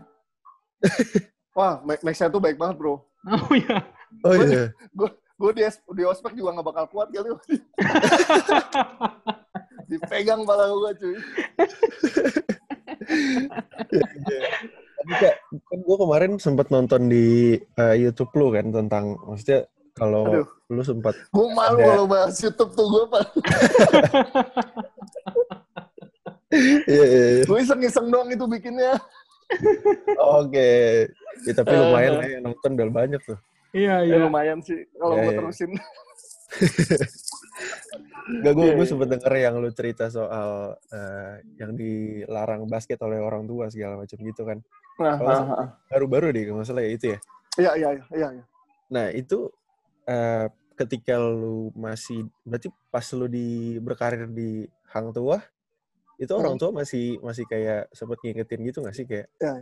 [1.57, 3.85] wah Maxia tuh baik banget bro Oh iya.
[4.25, 4.73] Oh iya.
[5.43, 7.29] gue di, di ospek juga nggak bakal kuat kali
[9.93, 11.17] dipegang pala gue cuy
[15.03, 19.67] Tapi kak, kan gue kemarin sempat nonton di eh, YouTube lu kan tentang, maksudnya
[19.99, 21.89] kalau lu sempat gue malu Ada.
[21.91, 23.05] kalau bahas YouTube tuh gue
[26.87, 27.45] Iya, iya, iya.
[27.49, 28.95] gue iseng-iseng doang itu bikinnya
[30.41, 31.05] Oke.
[31.45, 33.37] Ya, tapi lumayan lah yang nonton udah banyak tuh.
[33.73, 34.17] Iya, ya iya.
[34.21, 35.39] lumayan sih kalau Iya, gue iya.
[35.41, 35.71] terusin
[38.43, 43.45] Gak gue gue sempet denger yang lu cerita soal eh, yang dilarang basket oleh orang
[43.45, 44.59] tua segala macam gitu kan.
[45.03, 45.69] Nah, Kalau ah, ah.
[45.91, 47.19] Baru-baru deh kalau nggak salah ya itu ya.
[47.61, 48.45] iya iya iya iya.
[48.89, 49.51] Nah itu
[50.07, 55.37] eh, ketika lu masih berarti pas lu di berkarir di Hang Tua
[56.17, 59.55] itu orang tua masih masih kayak sempet ngingetin gitu nggak sih kayak Iya.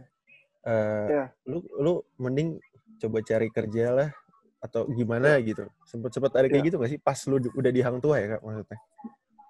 [0.66, 1.24] eh, Iya.
[1.48, 2.60] lu lu mending
[3.00, 4.08] coba cari kerja lah
[4.60, 6.68] atau gimana gitu sempet sempet ada kayak Iya.
[6.68, 8.80] gitu nggak sih pas lu di- udah di Hang Tua ya kak maksudnya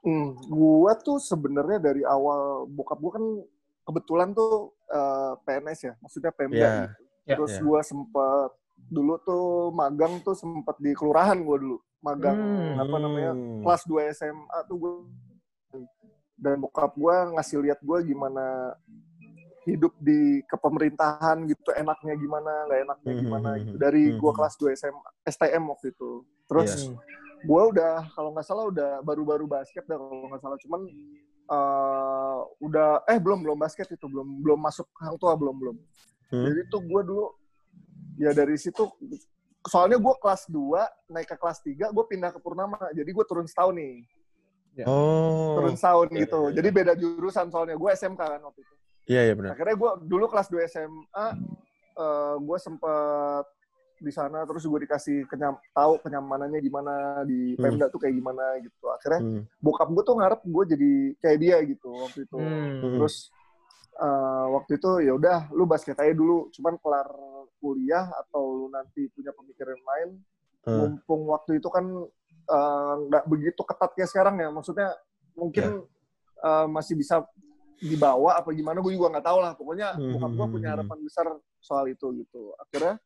[0.00, 3.24] Hmm, gua tuh sebenarnya dari awal bokap gua kan
[3.84, 6.72] kebetulan tuh eh, PNS ya, maksudnya Pemda Iya.
[6.72, 6.94] gitu.
[7.28, 7.34] Ya.
[7.36, 7.60] Terus Iya.
[7.60, 8.50] gua sempet
[8.88, 11.76] dulu tuh magang tuh sempet di kelurahan gua dulu.
[12.00, 12.80] Magang Hmm.
[12.80, 13.30] apa namanya?
[13.60, 14.92] Kelas 2 SMA tuh gue
[16.34, 18.72] dan bokap gue ngasih lihat gue gimana
[19.64, 24.32] hidup di kepemerintahan gitu enaknya gimana nggak enaknya Hmm, gimana hmm, gitu hmm, dari hmm.
[24.32, 26.10] kelas 2 SMA STM waktu itu
[26.48, 26.96] terus Iya.
[27.40, 30.80] gue udah kalau nggak salah udah baru-baru basket dah kalau nggak salah cuman
[31.50, 35.76] eh, udah eh belum belum basket itu belum belum masuk hang tua belum belum
[36.30, 36.46] Hmm.
[36.46, 37.26] jadi tuh gue dulu
[38.16, 38.86] ya dari situ
[39.66, 43.50] soalnya gue kelas 2 naik ke kelas 3 gue pindah ke Purnama jadi gue turun
[43.50, 44.06] setahun nih
[44.86, 46.38] oh turun setahun Iya, gitu.
[46.38, 46.54] iya, iya.
[46.62, 47.74] Jadi beda jurusan soalnya.
[47.74, 48.74] Gue SMK kan waktu itu.
[49.10, 51.26] Iya iya benar Akhirnya gue dulu kelas 2 SMA,
[51.98, 53.44] eh, gue sempet
[54.00, 56.94] di sana terus gue dikasih kenyam, tahu kenyamanannya gimana
[57.26, 57.60] di Hmm.
[57.60, 58.86] Pemda tuh kayak gimana gitu.
[58.88, 59.42] Akhirnya Hmm.
[59.60, 62.38] bokap gue tuh ngarep gue jadi kayak dia gitu waktu itu.
[62.38, 62.96] Hmm.
[62.96, 63.28] Terus
[64.00, 66.48] eh, waktu itu ya udah lu basket aja dulu.
[66.48, 67.04] Cuman kelar
[67.60, 70.10] kuliah atau lu nanti punya pemikiran lain,
[70.64, 70.76] Hmm.
[70.96, 71.84] mumpung waktu itu kan
[72.50, 74.96] eh, nggak begitu ketat kayak sekarang ya maksudnya
[75.36, 75.84] mungkin
[76.40, 77.20] eh, masih bisa
[77.80, 80.76] dibawa apa gimana gue juga nggak tahu lah pokoknya bokap gue punya hmm.
[80.76, 81.26] harapan besar
[81.64, 82.52] soal itu gitu.
[82.60, 83.00] Akhirnya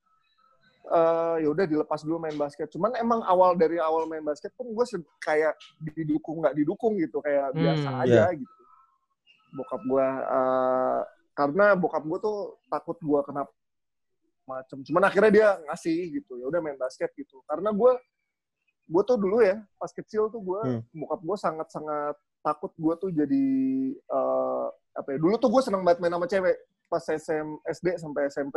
[0.91, 2.67] eh, ya udah dilepas dulu main basket.
[2.75, 4.85] Cuman emang awal dari awal main basket pun gue
[5.23, 7.23] kayak didukung nggak didukung gitu.
[7.23, 8.03] Kayak Hmm, biasa iya.
[8.03, 8.63] aja gitu.
[9.55, 11.01] Bokap gue eh,
[11.35, 13.43] karena bokap gue tuh takut gue kena
[14.45, 14.79] macem.
[14.83, 17.41] Cuman akhirnya dia ngasih gitu ya udah main basket gitu.
[17.47, 17.93] Karena gue
[18.85, 20.83] gue tuh dulu ya pas kecil tuh gue Hmm.
[20.93, 23.45] bokap gue sangat sangat takut gue tuh jadi
[23.97, 28.29] eh, apa ya dulu tuh gue seneng banget main sama cewek pas SM SD sampai
[28.29, 28.57] SMP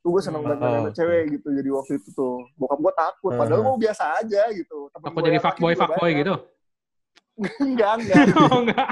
[0.00, 0.48] tuh gue seneng Hmm.
[0.48, 3.74] banget main sama Oh, cewek gitu jadi waktu itu tuh bokap gue takut padahal Uh-huh.
[3.74, 6.34] gue biasa aja gitu Temen Takut gua jadi fuckboy fuckboy gitu.
[7.64, 8.88] enggak enggak oh enggak.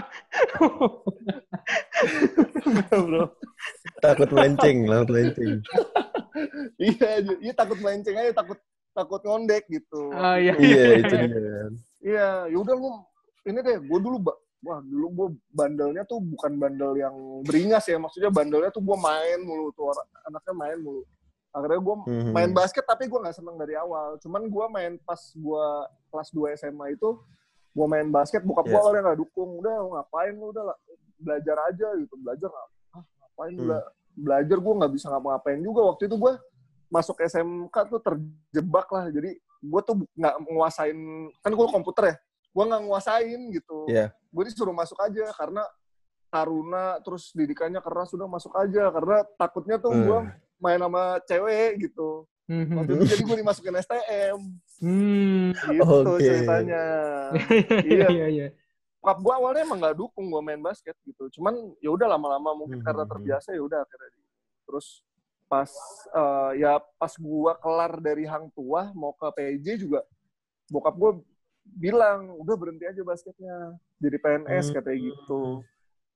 [2.91, 3.25] bro
[4.01, 5.55] takut melenceng takut melenceng
[6.83, 8.59] iya iya takut melenceng aja takut
[8.91, 10.53] takut ngondek gitu Oh iya.
[10.57, 12.91] iya itu dia kan Iya, yaudah lu
[13.51, 14.17] ini deh, gue dulu
[14.61, 19.41] wah dulu gue bandelnya tuh bukan bandel yang beringas ya, maksudnya bandelnya tuh gue main
[19.41, 21.03] mulu tuh orang anaknya main mulu.
[21.51, 22.31] Akhirnya gue Mhm.
[22.31, 24.21] main basket tapi gue nggak seneng dari awal.
[24.21, 25.65] Cuman gue main pas gue
[26.09, 27.19] kelas 2 SMA itu
[27.71, 28.83] gue main basket, bokap gue Yes.
[28.83, 29.51] awalnya nggak dukung.
[29.59, 30.77] Udah ngapain lu udah lah,
[31.19, 32.69] belajar aja gitu, belajar ah,
[33.03, 33.61] ngapain Hmm.
[33.67, 36.33] bela- belajar gue nggak bisa ngapa-ngapain juga waktu itu gue
[36.91, 40.99] masuk SMK tuh terjebak lah jadi gue tuh nggak menguasain
[41.39, 42.17] kan gue komputer ya
[42.51, 44.11] gue nggak nguasain gitu Iya.
[44.11, 45.63] gue disuruh masuk aja karena
[46.27, 50.31] taruna terus didikannya keras sudah masuk aja karena takutnya tuh gue Hmm.
[50.59, 54.39] main sama cewek gitu waktu itu jadi gue dimasukin STM
[54.79, 55.51] Hmm.
[55.55, 56.21] gitu Oke.
[56.21, 56.83] ceritanya
[57.91, 58.47] Iya iya iya.
[59.01, 62.79] Bokap gue awalnya emang nggak dukung gue main basket gitu cuman ya udah lama-lama mungkin
[62.79, 64.23] Hmm, karena hmm, terbiasa ya udah akhirnya
[64.67, 65.03] terus
[65.47, 65.67] pas
[66.11, 70.07] eh, ya pas gua kelar dari hang tua mau ke PJ juga
[70.69, 71.11] bokap gue
[71.73, 74.75] bilang udah berhenti aja basketnya jadi PNS Hmm.
[74.77, 75.41] katanya gitu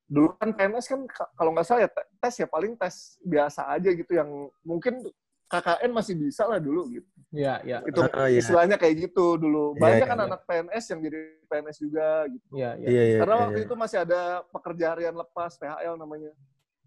[0.04, 3.66] dulu kan PNS kan ka- kalau nggak salah ya te- tes ya paling tes biasa
[3.68, 4.28] aja gitu yang
[4.60, 5.00] mungkin
[5.44, 7.78] KKN masih bisa lah dulu gitu Iya iya.
[7.84, 8.38] itu iya.
[8.38, 10.26] istilahnya kayak gitu dulu Iya, banyak iya, kan iya.
[10.26, 12.88] anak PNS yang jadi PNS juga gitu Iya iya.
[12.90, 13.66] iya iya karena iya, waktu iya.
[13.66, 16.32] itu masih ada pekerja harian lepas PHL namanya.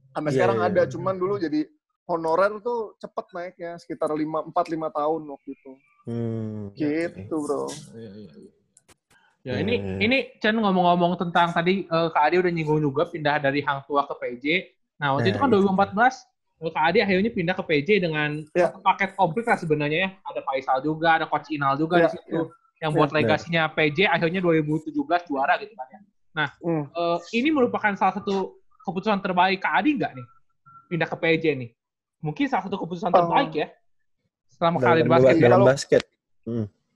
[0.10, 1.62] Sampai Iya, sekarang iya, ada, cuman dulu jadi
[2.08, 5.72] honorer tuh cepet naiknya sekitar 5 4 5 tahun waktu itu.
[6.08, 6.64] Hmm.
[6.74, 7.68] Gitu, Bro.
[7.94, 8.52] Iya, iya, iya.
[9.48, 9.64] Ya Hmm.
[9.64, 13.80] ini ini Chen ngomong-ngomong tentang tadi eh, Kak Adi udah nyinggung juga pindah dari Hang
[13.88, 14.46] Tua ke PJ.
[15.00, 15.56] Nah waktu Nah, itu kan itu.
[15.64, 16.16] 2014
[16.60, 18.68] eh, Kak Adi akhirnya pindah ke PJ dengan Ya.
[18.68, 20.10] satu paket komplit lah sebenarnya ya.
[20.28, 22.52] Ada Faisal juga, ada Coach Inal juga Ya, di situ.
[22.78, 23.20] Yang Ya, buat benar.
[23.24, 24.92] legasinya PJ akhirnya 2017
[25.24, 26.00] juara gitu kan ya.
[26.60, 26.84] Hmm.
[26.86, 28.52] Eh, ini merupakan salah satu
[28.84, 30.26] keputusan terbaik Kak Adi nggak nih?
[30.88, 31.70] Pindah ke PJ nih.
[32.20, 33.16] Mungkin salah satu keputusan Oh.
[33.16, 33.68] terbaik ya.
[34.52, 35.36] Selama dalam, karir basket.
[35.38, 36.04] dalam Kalau- basket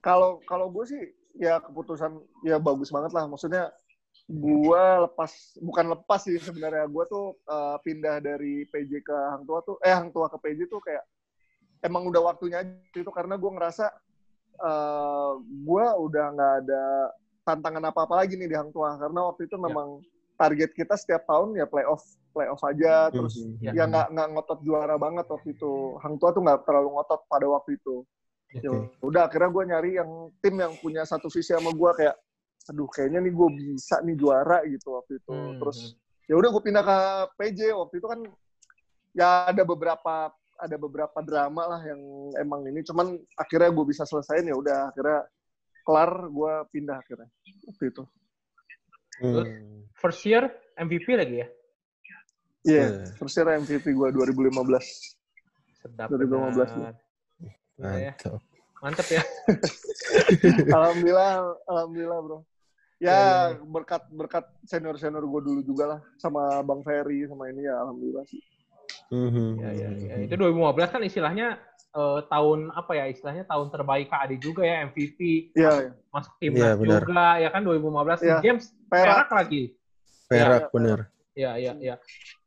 [0.01, 1.01] Kalau kalau gue sih
[1.35, 2.11] ya keputusan
[2.43, 3.25] ya bagus banget lah.
[3.25, 3.71] Maksudnya
[4.27, 9.59] gua lepas bukan lepas sih sebenarnya gua tuh eh, pindah dari PJ ke Hang Tua
[9.61, 11.03] tuh eh Hang Tua ke PJ tuh kayak
[11.81, 13.85] emang udah waktunya aja itu karena gua ngerasa
[14.57, 15.31] eh
[15.65, 16.83] gua udah nggak ada
[17.41, 19.99] tantangan apa-apa lagi nih di Hang Tua karena waktu itu memang
[20.37, 23.57] target kita setiap tahun ya playoff playoff aja terus Mhm.
[23.59, 23.71] Ya.
[23.73, 27.45] ya nggak nggak ngotot juara banget waktu itu Hang Tua tuh nggak terlalu ngotot pada
[27.49, 28.05] waktu itu
[28.53, 28.99] ya Oke.
[28.99, 30.09] udah akhirnya gue nyari yang
[30.39, 32.15] tim yang punya satu visi sama gue kayak
[32.67, 35.57] aduh kayaknya nih gue bisa nih juara gitu waktu itu Hmm.
[35.57, 35.95] terus
[36.27, 36.97] ya udah gue pindah ke
[37.35, 38.19] PJ waktu itu kan
[39.11, 40.29] ya ada beberapa
[40.61, 41.99] ada beberapa drama lah yang
[42.37, 45.25] emang ini cuman akhirnya gue bisa selesaiin ya udah akhirnya
[45.81, 47.29] kelar gue pindah akhirnya
[47.67, 48.03] waktu itu
[49.21, 49.85] Hmm.
[49.93, 51.47] First year MVP lagi ya?
[52.63, 53.09] iya Eh.
[53.13, 54.49] terus year MVP gue 2015
[55.77, 56.93] Sedap 2015 benar.
[57.81, 58.13] Iya ya.
[58.13, 58.41] Mantap.
[58.81, 59.21] Mantep ya.
[60.77, 61.31] alhamdulillah
[61.65, 62.39] alhamdulillah bro
[63.01, 63.29] Iya, ya
[63.65, 68.25] berkat berkat senior senior gue dulu juga lah sama bang Ferry sama ini ya alhamdulillah
[68.29, 68.41] sih
[69.11, 69.59] Mhm.
[69.59, 70.15] Ya, ya, ya.
[70.23, 71.59] Itu 2015 kan istilahnya
[71.91, 73.11] eh, tahun apa ya?
[73.11, 75.51] Istilahnya tahun terbaik Kak Adi juga ya MVP.
[75.51, 75.91] Iya, iya.
[76.07, 77.01] Masuk timnas Iya, benar.
[77.03, 78.37] juga ya kan 2015 Iya.
[78.39, 79.27] Games Perak.
[79.27, 79.63] perak lagi.
[80.31, 80.99] Perak Ya, bener.
[81.35, 81.95] Iya, iya, iya.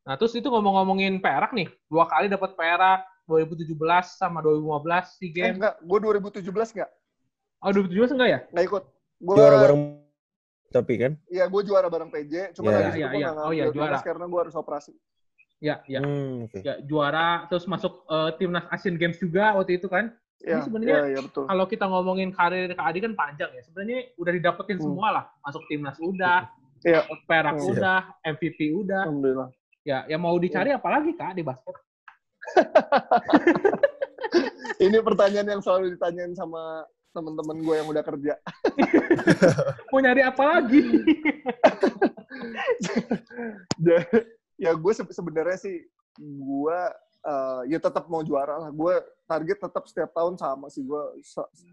[0.08, 1.68] Nah, terus itu ngomong-ngomongin perak nih.
[1.84, 3.72] Dua kali dapat perak 2017
[4.14, 5.56] sama 2015 SEA Eh, Games.
[5.56, 6.90] enggak, gue 2017 enggak,
[7.58, 8.40] Oh, 2017 enggak ya?
[8.52, 8.82] enggak ikut.
[9.18, 9.80] Gua, Juara bareng
[10.68, 11.12] tapi kan?
[11.30, 12.76] Iya, gue juara bareng PJ, cuma Iya.
[12.76, 13.28] habis itu Iya, gue iya.
[13.30, 13.98] nggak Oh, iya, juara.
[14.02, 14.92] karena gue harus operasi.
[15.62, 16.02] Ya, ya.
[16.02, 16.58] Hmm, oke.
[16.60, 20.12] Ya, juara terus masuk eh, timnas Asian Games juga waktu itu kan.
[20.44, 21.48] Iya, sebenarnya- iya, iya, betul.
[21.48, 23.62] Kalau kita ngomongin karir Kak Adi kan panjang ya.
[23.64, 24.84] Sebenarnya udah didapetin Hmm.
[24.84, 25.24] semua lah.
[25.40, 26.50] Masuk timnas udah,
[26.84, 27.00] Iya.
[27.24, 27.70] perak Hmm.
[27.72, 29.08] udah, MVP udah.
[29.08, 29.48] Alhamdulillah.
[29.86, 31.76] Ya, yang mau dicari apa lagi Kak di basket?
[34.84, 36.82] Ini pertanyaan yang selalu ditanyain sama
[37.14, 38.34] teman-teman gue yang udah kerja.
[39.94, 40.82] Mau nyari apa lagi?
[44.54, 45.82] Ya gue se- sebenarnya sih
[46.22, 46.78] gue
[47.26, 48.70] eh, ya tetap mau juara lah.
[48.70, 48.94] Gue
[49.26, 51.02] target tetap setiap tahun sama sih gue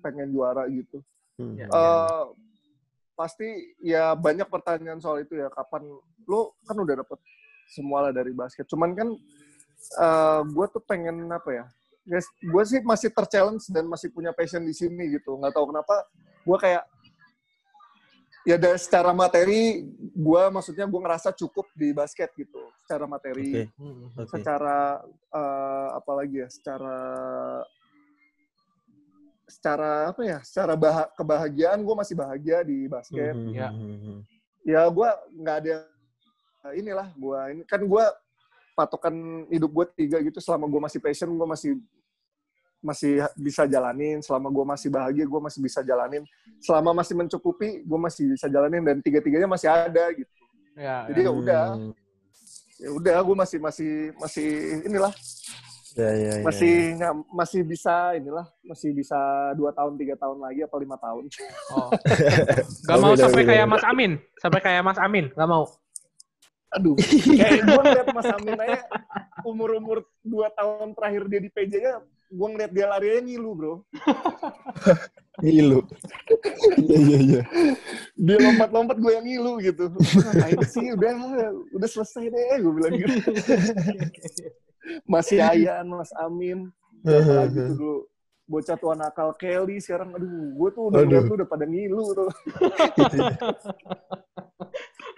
[0.01, 0.97] pengen juara gitu.
[1.37, 1.61] Hmm.
[1.61, 2.23] Eh,
[3.13, 3.45] pasti
[3.85, 5.85] ya banyak pertanyaan soal itu ya kapan
[6.25, 7.21] lu kan udah dapet
[7.69, 8.65] semua lah dari basket.
[8.65, 9.13] Cuman kan
[9.91, 11.65] eh gue tuh pengen apa ya?
[12.01, 15.37] Guys, gue sih masih terchallenge dan masih punya passion di sini gitu.
[15.37, 15.95] Nggak tahu kenapa
[16.41, 16.83] gue kayak
[18.41, 24.17] ya dari secara materi gue maksudnya gue ngerasa cukup di basket gitu secara materi Oke.
[24.17, 24.29] Oke.
[24.33, 24.97] secara
[25.29, 26.97] eh, apa lagi ya secara
[29.45, 33.69] secara apa ya secara bah- kebahagiaan gue masih bahagia di basket Mhm, Ya.
[33.69, 34.17] mhm, mhm.
[34.63, 35.75] ya gue nggak ada
[36.73, 38.05] inilah gue ini kan gue
[38.81, 39.13] patokan
[39.47, 41.71] hidup gue tiga gitu selama gue masih passion gue masih
[42.81, 46.25] masih bisa jalanin selama gue masih bahagia gue masih bisa jalanin
[46.57, 50.33] selama masih mencukupi gue masih bisa jalanin dan tiga tiganya masih ada gitu
[50.71, 51.65] Ya, Jadi ya udah.
[52.79, 54.47] Ya udah gue masih masih masih
[54.81, 55.11] inilah
[55.91, 56.41] Ya, ya, ya.
[56.41, 59.19] masih nggak- masih bisa inilah masih bisa
[59.53, 61.27] dua tahun tiga tahun lagi apa lima tahun
[61.69, 61.91] Oh.
[62.81, 63.67] Gak Oh, mau sampai kayak.
[63.67, 64.15] Mas Amin.
[64.39, 65.27] Sampai kayak Mas Amin.
[65.29, 65.67] Gak mau.
[66.71, 66.95] Aduh.
[67.39, 68.81] Kayak gue ngeliat Mas Amin aja
[69.43, 71.93] umur umur dua tahun terakhir dia di PJ nya
[72.31, 73.75] gue ngeliat dia larinya ngilu bro.
[75.41, 75.81] Ngilu.
[76.77, 77.41] Iya, iya, iya.
[78.19, 79.89] dia lompat lompat gue yang ngilu gitu.
[79.91, 80.91] Ngapain sih?
[80.95, 81.11] Udah
[81.75, 83.31] udah selesai deh gue bilang gitu.
[85.07, 86.71] Masih Ayan Mas Amin.
[87.03, 88.07] Tuh dulu
[88.47, 90.15] bocah tua nakal Kelly sekarang.
[90.15, 91.23] Aduh gue tuh udah Aduh.
[91.27, 92.29] tuh udah pada ngilu tuh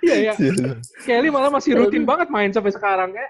[0.03, 0.33] Iya, iya.
[0.35, 0.73] Iya.
[1.07, 3.27] Kelly malah masih rutin banget main sampai sekarang ya.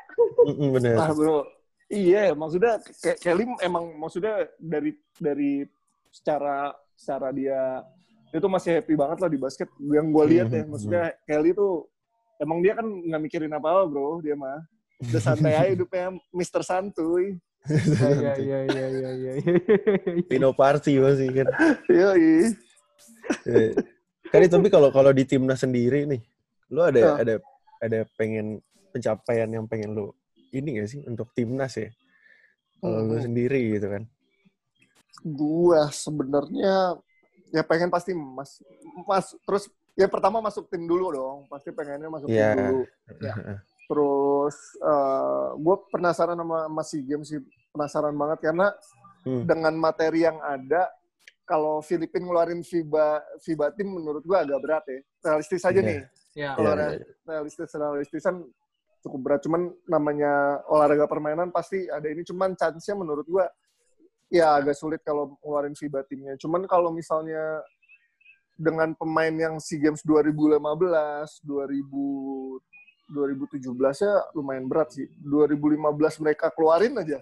[0.74, 0.98] Bener.
[0.98, 1.46] Ah bro,
[1.88, 5.64] iya maksudnya kayak Kelly emang maksudnya dari dari
[6.10, 7.86] secara secara dia
[8.34, 9.70] itu masih happy banget lah di basket.
[9.78, 10.70] Yang gue lihat ya, Mhm.
[10.74, 11.86] maksudnya Kelly tuh
[12.42, 14.66] emang dia kan nggak mikirin apa-apa bro, dia mah
[15.04, 17.38] udah santai aja hidupnya Mister Santuy.
[17.64, 19.32] Iya, iya, iya, iya, iya.
[19.40, 19.54] iya.
[20.28, 21.48] Pino Party masih kan.
[21.88, 22.52] Yoi.
[23.48, 23.72] Eh,
[24.28, 26.20] Kan tapi kalau kalau di timnas sendiri nih,
[26.74, 27.16] lu ada Ah.
[27.22, 27.34] ada
[27.80, 28.58] ada pengen
[28.90, 30.10] pencapaian yang pengen lu
[30.50, 31.94] ini gak sih untuk timnas ya?
[32.78, 33.24] Kalau lu Hmm.
[33.24, 34.04] sendiri gitu kan.
[35.24, 36.98] Gua sebenarnya
[37.50, 38.60] ya pengen pasti mas
[39.06, 42.50] mas terus ya pertama masuk tim dulu dong, pasti pengennya masuk Iya.
[42.50, 42.82] tim dulu.
[43.84, 44.58] Terus
[45.56, 47.38] gue penasaran sama masih game sih
[47.70, 48.74] penasaran banget karena
[49.24, 49.48] Hmm.
[49.48, 50.90] dengan materi yang ada
[51.44, 53.08] kalau Filipina ngeluarin FIBA
[53.40, 55.00] FIBA tim menurut gue agak berat ya.
[55.24, 55.88] Realistis aja Iya.
[55.88, 56.00] nih.
[56.34, 57.06] Ya, Kalau Iya, ada- iya.
[57.24, 58.36] Realistis realistisan
[59.00, 59.42] cukup berat.
[59.46, 62.26] Cuman namanya olahraga permainan pasti ada ini.
[62.26, 63.46] Cuman chance-nya menurut gue
[64.34, 66.34] ya agak sulit kalau ngeluarin FIBA timnya.
[66.36, 67.62] Cuman kalau misalnya
[68.54, 72.62] dengan pemain yang SEA Games 2015, 2000
[73.14, 75.06] 2017 ya lumayan berat sih.
[75.22, 77.20] 2015 mereka keluarin aja.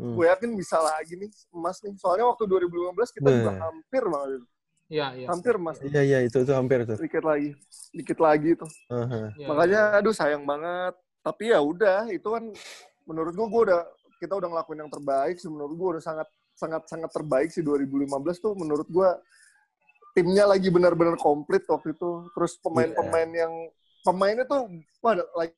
[0.00, 0.16] Hmm.
[0.16, 1.92] Gue yakin bisa lagi nih emas nih.
[2.00, 3.60] Soalnya waktu 2015 kita juga Nah.
[3.68, 4.40] hampir banget.
[4.92, 5.26] Iya, iya.
[5.26, 7.00] Hampir mas, Iya iya itu itu hampir tuh.
[7.00, 7.56] dikit lagi,
[7.90, 8.68] dikit lagi tuh.
[8.92, 9.32] Aha.
[9.34, 9.98] Iya, Makanya iya.
[9.98, 10.92] aduh sayang banget.
[11.24, 12.44] Tapi ya udah, itu kan
[13.08, 13.80] menurut gua gua udah
[14.20, 18.04] kita udah ngelakuin yang terbaik sih menurut gua udah sangat sangat sangat terbaik sih 2015
[18.38, 19.16] tuh menurut gua
[20.12, 22.28] timnya lagi benar-benar komplit waktu itu.
[22.36, 23.48] Terus pemain-pemain Iya.
[23.48, 23.52] yang
[24.04, 24.68] pemainnya tuh
[25.00, 25.56] wah like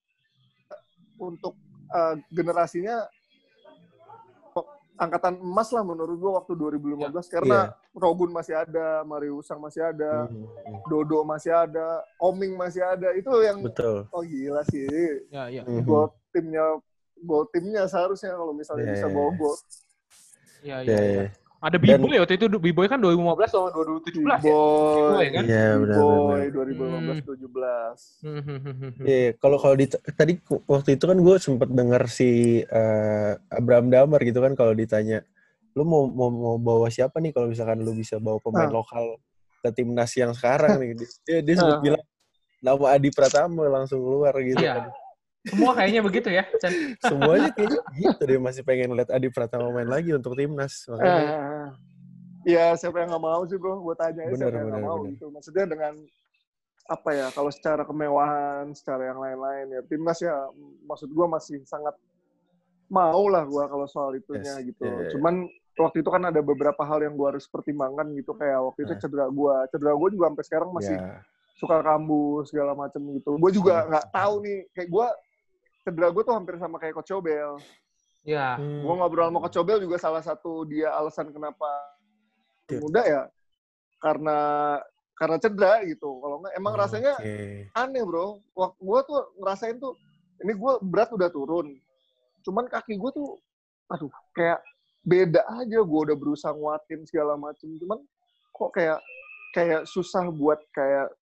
[1.18, 1.58] untuk
[1.90, 3.02] uh, generasinya
[4.94, 10.30] angkatan emas lah menurut gua waktu 2015 karena Rogun masih ada, Mario Usang masih ada,
[10.30, 10.78] Mhm, mhm.
[10.87, 13.11] Dodo masih ada, Oming masih ada.
[13.14, 14.07] Itu yang Betul.
[14.11, 14.87] oh gila sih.
[15.30, 15.62] Iya, iya.
[15.66, 15.83] Mhm.
[15.83, 16.78] Gol timnya
[17.24, 19.38] gol timnya seharusnya kalau misalnya Iya, bisa iya, bawa iya.
[19.38, 19.54] gol.
[20.64, 20.98] Iya, Iya iya.
[20.98, 21.22] iya.
[21.26, 21.43] iya.
[21.64, 24.37] Ada B-Boy waktu itu B-Boy kan 2015 sama 2017 ya?
[24.44, 25.42] Boy, B-Boy kan?
[25.48, 27.16] Iya benar Boy benar.
[27.24, 28.20] 2015 17.
[28.20, 28.92] Hmm, hmm.
[29.00, 30.33] Iya, kalau kalau di tadi
[30.68, 35.24] waktu itu kan gue sempet denger si eh, Abraham Damar gitu kan kalau ditanya,
[35.72, 38.74] lu mau mau mau bawa siapa nih kalau misalkan lu bisa bawa pemain Ah.
[38.74, 39.16] lokal
[39.59, 41.00] ke timnas yang sekarang nih?
[41.24, 41.81] Dia dia Ah.
[41.81, 42.05] bilang
[42.61, 44.85] nama Adi Pratama langsung keluar gitu Iya.
[44.85, 44.85] kan.
[45.44, 46.44] Semua kayaknya begitu ya.
[46.57, 46.72] Chan.
[46.98, 50.88] Semuanya kayaknya gitu dia masih pengen lihat Adi Pratama main lagi untuk timnas.
[50.88, 51.76] Makanya.
[52.44, 53.80] Iya, siapa yang nggak mau sih, Bro?
[53.80, 55.12] Gue tanya Bener, siapa yang nggak bener, mau bener.
[55.16, 55.26] gitu.
[55.28, 55.92] Maksudnya dengan
[56.85, 57.26] apa ya?
[57.33, 60.37] Kalau secara kemewahan, secara yang lain-lain ya timnas ya
[60.85, 61.96] maksud gue masih sangat
[62.88, 64.85] mau lah gue kalau soal itunya Yes, gitu.
[64.85, 65.11] iya, iya.
[65.16, 65.48] Cuman
[65.80, 69.00] waktu itu kan ada beberapa hal yang gue harus pertimbangkan gitu kayak waktu itu Nah.
[69.00, 69.54] cedera gue.
[69.72, 71.20] Cedera gue juga sampai sekarang masih ya.
[71.57, 73.40] suka kambuh segala macem gitu.
[73.40, 75.07] Gue juga nggak tahu nih kayak gue
[75.84, 77.60] cedera gue tuh hampir sama kayak Coach Obel.
[78.24, 78.56] Iya.
[78.56, 78.80] Hmm.
[78.82, 81.68] Gue ngobrol sama Coach Obel juga salah satu dia alasan kenapa
[82.64, 82.80] Iya.
[82.80, 83.22] muda ya
[84.00, 84.38] karena
[85.14, 86.08] karena cedera gitu.
[86.24, 87.68] Kalau nggak emang rasanya Oke.
[87.76, 88.40] aneh bro.
[88.56, 89.92] Waktu gue tuh ngerasain tuh
[90.40, 91.76] ini gue berat udah turun.
[92.40, 93.36] Cuman kaki gue tuh
[93.92, 94.64] aduh kayak
[95.04, 98.00] beda aja gue udah berusaha nguatin segala macem cuman
[98.56, 98.96] kok kayak
[99.52, 101.12] kayak susah buat kayak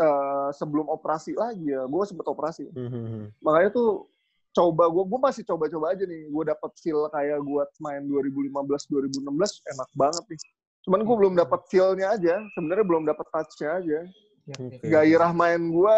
[0.00, 2.66] eh, sebelum operasi lagi ya gue sempet operasi.
[2.74, 3.30] Mhm.
[3.42, 4.10] makanya tuh
[4.54, 6.30] coba gue gue masih coba-coba aja nih.
[6.30, 10.40] Gue dapet feel kayak gue main 2015 2016 enak banget nih.
[10.86, 12.38] Cuman gue belum dapet feel-nya aja.
[12.54, 13.98] Sebenarnya belum dapet touch-nya aja.
[14.46, 14.54] Iya, iya.
[14.54, 14.86] Oke.
[14.86, 15.96] gairah main gue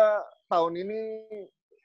[0.48, 1.00] tahun ini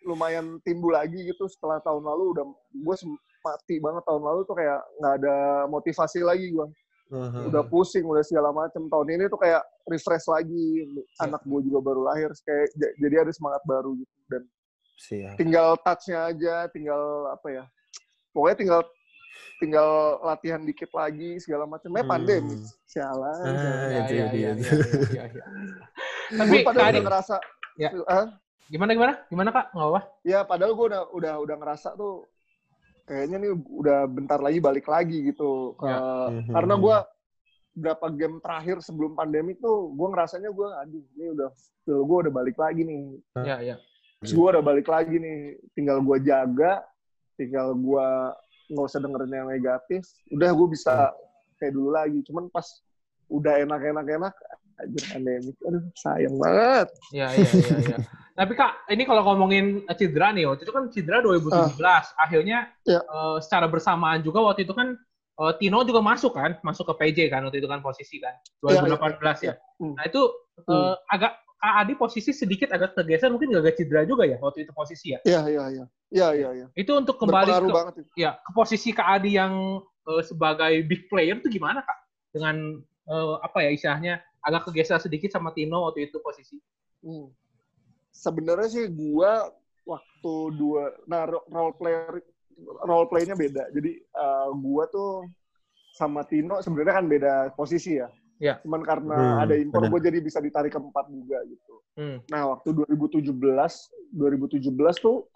[0.07, 1.45] lumayan timbul lagi gitu.
[1.51, 2.95] Setelah tahun lalu udah gue
[3.41, 5.35] mati banget tahun lalu tuh kayak nggak ada
[5.67, 6.67] motivasi lagi gue
[7.11, 7.43] Aha.
[7.43, 12.01] udah pusing udah segala macem tahun ini tuh kayak refresh lagi anak gue juga baru
[12.07, 14.43] lahir kayak jadi ada semangat baru gitu dan
[14.95, 15.35] Siap.
[15.35, 17.63] tinggal touch-nya aja tinggal apa ya
[18.31, 18.79] pokoknya tinggal
[19.57, 19.89] tinggal
[20.21, 22.11] latihan dikit lagi segala macamnya Hmm.
[22.11, 23.51] pandemi sialan Ah.
[23.51, 24.71] Iya, iya, iya, iya,
[25.11, 25.45] iya, iya.
[26.39, 27.35] Tapi padahal udah ngerasa
[27.75, 27.87] Ya.
[28.05, 28.27] ah,
[28.67, 29.13] gimana gimana?
[29.27, 29.65] Gimana Kak?
[29.71, 29.99] Nggak apa?
[30.23, 32.23] ya padahal gue udah udah udah ngerasa tuh
[33.03, 35.97] kayaknya nih udah bentar lagi balik lagi gitu ke Ya.
[36.29, 36.51] Mhm.
[36.51, 36.97] karena gue
[37.71, 41.49] berapa game terakhir sebelum pandemi tuh gue ngerasanya gue aduh ini udah
[41.87, 43.01] gue udah balik lagi nih
[43.39, 43.75] Iya, iya.
[44.19, 45.39] Terus gue udah balik lagi nih
[45.71, 46.83] tinggal gue jaga
[47.33, 48.07] tinggal gue
[48.69, 51.09] nggak usah dengerin yang negatif udah gue bisa
[51.57, 52.67] kayak dulu lagi cuman pas
[53.27, 54.35] udah enak-enak enak
[54.77, 57.97] anjir pandemi aduh sayang banget Iya, iya, iya, iya.
[58.41, 61.77] Tapi Kak, ini kalau ngomongin cedera nih, waktu itu kan cedera 2017.
[62.17, 62.97] Akhirnya Ya.
[62.97, 64.97] eh, secara bersamaan juga waktu itu kan
[65.37, 68.33] eh, Tino juga masuk kan, masuk ke PJ kan waktu itu kan posisi kan
[68.65, 69.53] 2018 ya.
[69.77, 69.93] Hmm.
[69.93, 70.21] Nah itu
[70.57, 74.73] eh, agak Kak Adi posisi sedikit agak tergeser mungkin gak cedera juga ya waktu itu
[74.73, 75.21] posisi ya.
[75.21, 78.09] iya iya iya iya iya iya Itu untuk kembali berpengaruh ke banget itu.
[78.17, 79.77] ya ke posisi Kak Adi yang
[80.09, 81.97] eh, sebagai big player itu gimana Kak?
[82.33, 86.57] Dengan eh, apa ya istilahnya agak kegeser sedikit sama Tino waktu itu posisi.
[87.05, 87.29] Hmm.
[88.11, 89.49] Sebenarnya sih gua
[89.87, 92.21] waktu dua nah ro- role player
[92.85, 93.71] role playnya beda.
[93.73, 95.25] Jadi eh, gua tuh
[95.91, 98.07] sama Tino sebenarnya kan beda posisi ya.
[98.41, 98.57] Iya.
[98.65, 101.75] Cuman karena Hmm, ada impor gue jadi bisa ditarik ke empat juga gitu.
[101.93, 102.17] Hmm.
[102.25, 103.29] Nah, waktu 2017
[104.09, 105.29] 2017 tuh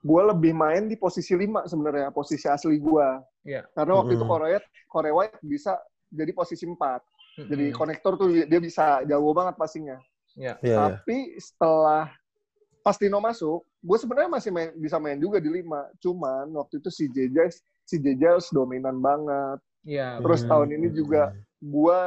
[0.00, 3.08] gue lebih main di posisi 5 sebenarnya, posisi asli gue.
[3.44, 3.68] Iya.
[3.76, 4.32] Karena waktu itu Hmm.
[4.32, 5.76] Korea Korea White bisa
[6.08, 7.04] jadi posisi 4.
[7.36, 7.76] Jadi Hmm.
[7.76, 9.98] konektor tuh dia dia bisa jago banget passingnya.
[10.38, 10.54] Ya.
[10.62, 10.76] Iya, iya.
[10.78, 12.14] Tapi setelah
[12.80, 15.98] pas Tino masuk, gue sebenarnya masih main, bisa main juga di 5.
[15.98, 17.50] Cuman waktu itu si JJ
[17.84, 19.58] si JJ dominan banget.
[19.82, 20.22] Iya.
[20.22, 20.50] Terus Hmm.
[20.54, 22.00] tahun ini juga gue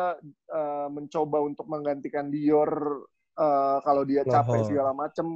[0.48, 3.04] uh, mencoba untuk menggantikan Dior
[3.36, 4.68] uh, kalau dia capek Loho.
[4.72, 5.28] segala macem.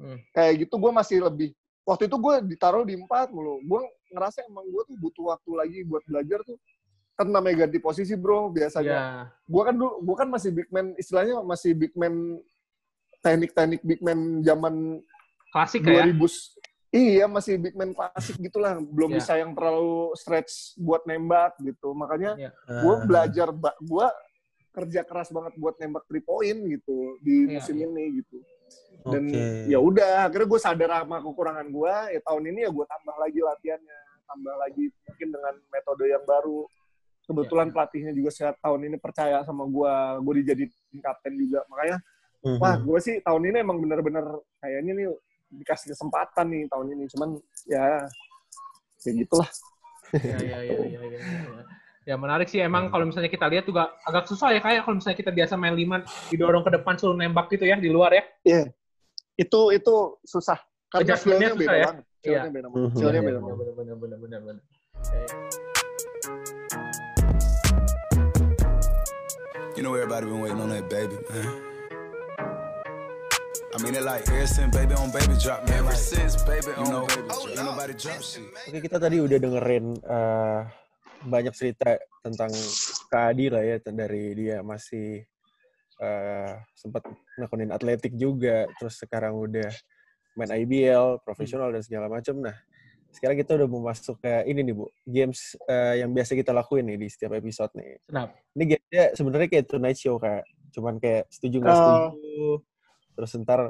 [0.00, 0.18] Hmm.
[0.32, 1.52] Kayak gitu gue masih lebih.
[1.82, 3.60] Waktu itu gue ditaruh di empat mulu.
[3.66, 3.82] Gue
[4.14, 6.56] ngerasa emang gue tuh butuh waktu lagi buat belajar tuh.
[7.22, 8.90] Kan namanya ganti posisi bro biasanya.
[8.90, 9.06] Iya.
[9.46, 12.42] Gue kan dulu, gue kan masih big man, istilahnya masih big man
[13.22, 14.98] teknik-teknik big man zaman
[15.54, 16.02] Klasik ya.
[16.10, 16.58] 2000
[16.92, 19.18] iya masih big man klasik gitulah belum Iya.
[19.22, 22.50] bisa yang terlalu stretch buat nembak gitu makanya Iya.
[22.68, 23.48] gue belajar
[23.78, 24.06] gue
[24.72, 28.40] kerja keras banget buat nembak three point gitu di Iya, musim ini gitu.
[29.04, 29.44] Dan Oke.
[29.68, 31.94] ya udah, akhirnya gue sadar sama kekurangan gue.
[32.16, 36.64] Ya tahun ini ya gue tambah lagi latihannya, tambah lagi mungkin dengan metode yang baru.
[37.22, 37.74] Kebetulan Iya.
[37.74, 39.92] pelatihnya juga saat tahun ini percaya sama gue,
[40.26, 41.62] gue dijadiin kapten juga.
[41.70, 41.98] Makanya,
[42.42, 42.58] Mhm.
[42.58, 44.24] wah gue sih tahun ini emang bener-bener
[44.58, 45.06] kayaknya nih
[45.52, 47.04] dikasih kesempatan nih tahun ini.
[47.14, 47.28] Cuman
[47.64, 48.02] ya,
[49.06, 49.50] ya gitulah.
[50.12, 51.62] Ya, ya, ya, ya, ya, ya.
[52.02, 55.22] Ya menarik sih emang kalau misalnya kita lihat juga agak susah ya kayak kalau misalnya
[55.22, 58.24] kita biasa main lima didorong ke depan suruh nembak gitu ya di luar ya.
[58.42, 58.62] Iya.
[59.38, 60.58] Itu itu susah.
[60.90, 61.86] Karena susah beda ya?
[61.94, 62.04] banget.
[62.18, 62.50] Feel-nya Iya.
[62.50, 62.90] beda banget.
[62.98, 63.42] Feel-nya Iya, beda iya.
[63.46, 63.56] banget.
[63.78, 65.71] Bener bener bener bener
[69.82, 71.42] You know everybody been waiting on that baby, man.
[73.74, 75.82] I mean it like ever since baby on baby drop, man.
[75.82, 77.50] Ever since baby on know, baby drop.
[77.50, 78.46] Ain't nobody drop shit.
[78.70, 80.60] Oke, kita tadi udah dengerin eh,
[81.26, 82.54] banyak cerita tentang
[83.10, 85.26] Kak Adi lah ya, dari dia masih
[85.98, 87.02] eh, sempat
[87.34, 89.66] nekunin atletik juga, terus sekarang udah
[90.38, 92.38] main IBL, profesional dan segala macam.
[92.38, 92.54] Nah,
[93.12, 96.88] sekarang kita udah mau masuk ke ini nih Bu, games eh, yang biasa kita lakuin
[96.88, 98.00] nih di setiap episode nih.
[98.02, 98.32] Kenapa?
[98.52, 101.84] Ini gamesnya sebenarnya kayak tonight show kak, cuman kayak setuju nggak Oh.
[102.10, 102.40] setuju,
[103.12, 103.60] terus ntar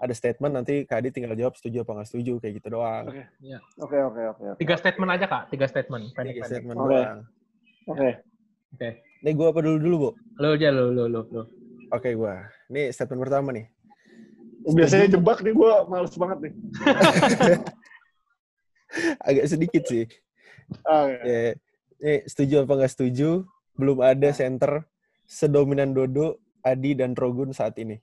[0.00, 3.04] ada statement nanti Kak Adi tinggal jawab setuju apa nggak setuju kayak gitu doang.
[3.06, 3.20] Oke.
[3.44, 3.58] Ya.
[3.76, 4.20] Oke, oke.
[4.56, 6.08] Tiga statement aja kak, tiga statement.
[6.08, 6.48] Tiga Pendek-pendek.
[6.48, 6.88] statement Oke.
[6.88, 7.18] doang.
[7.84, 8.08] Oke.
[8.72, 8.88] Oke.
[9.20, 10.10] Ini gue apa dulu dulu bu?
[10.40, 11.42] Lo aja lo lo lo lo.
[11.92, 12.34] Oke gue.
[12.72, 13.68] Ini statement pertama nih.
[14.62, 16.52] Biasanya jebak nih gue males banget nih.
[19.28, 20.04] Agak sedikit sih.
[20.86, 21.22] Oke.
[21.26, 21.40] Ya,
[22.00, 23.44] ini setuju apa nggak setuju?
[23.78, 24.84] Belum ada center
[25.24, 27.98] sedominan Dodo, Adi dan Rogun saat ini.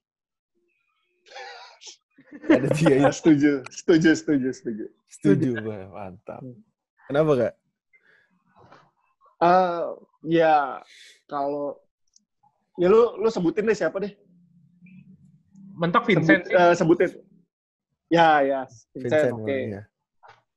[2.58, 4.86] ada tiga Ya, setuju, setuju, setuju, setuju.
[5.08, 6.42] Setuju, Wah, mantap.
[7.08, 7.54] Kenapa kak?
[9.38, 9.84] Eh,
[10.34, 10.82] ya
[11.30, 11.78] kalau
[12.82, 14.12] ya lu lu sebutin deh siapa deh.
[15.78, 16.58] Mentok Sebut, Vincent sih.
[16.58, 17.10] eh, sebutin.
[18.10, 18.62] Ya, ya,
[18.98, 19.58] Vincent, Vincent, oke.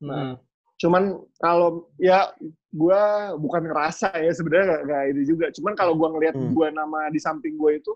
[0.01, 0.13] Iya.
[0.13, 0.35] Hmm.
[0.81, 1.03] Cuman
[1.37, 2.33] kalau ya
[2.73, 5.45] gua bukan ngerasa ya sebenarnya nggak nggak ini juga.
[5.53, 6.51] Cuman kalau gua ngelihat Hmm.
[6.57, 7.93] gua nama di samping gua itu,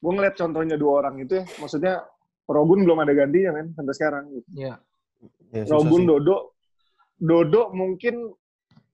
[0.00, 2.00] gua ngeliat contohnya dua orang itu ya, maksudnya
[2.44, 4.24] Rogun belum ada gantinya kan sampai sekarang.
[4.32, 4.48] Gitu.
[4.56, 4.74] Ya.
[5.52, 6.08] Ya, Rogun sih.
[6.08, 6.36] Dodo,
[7.16, 8.32] Dodo mungkin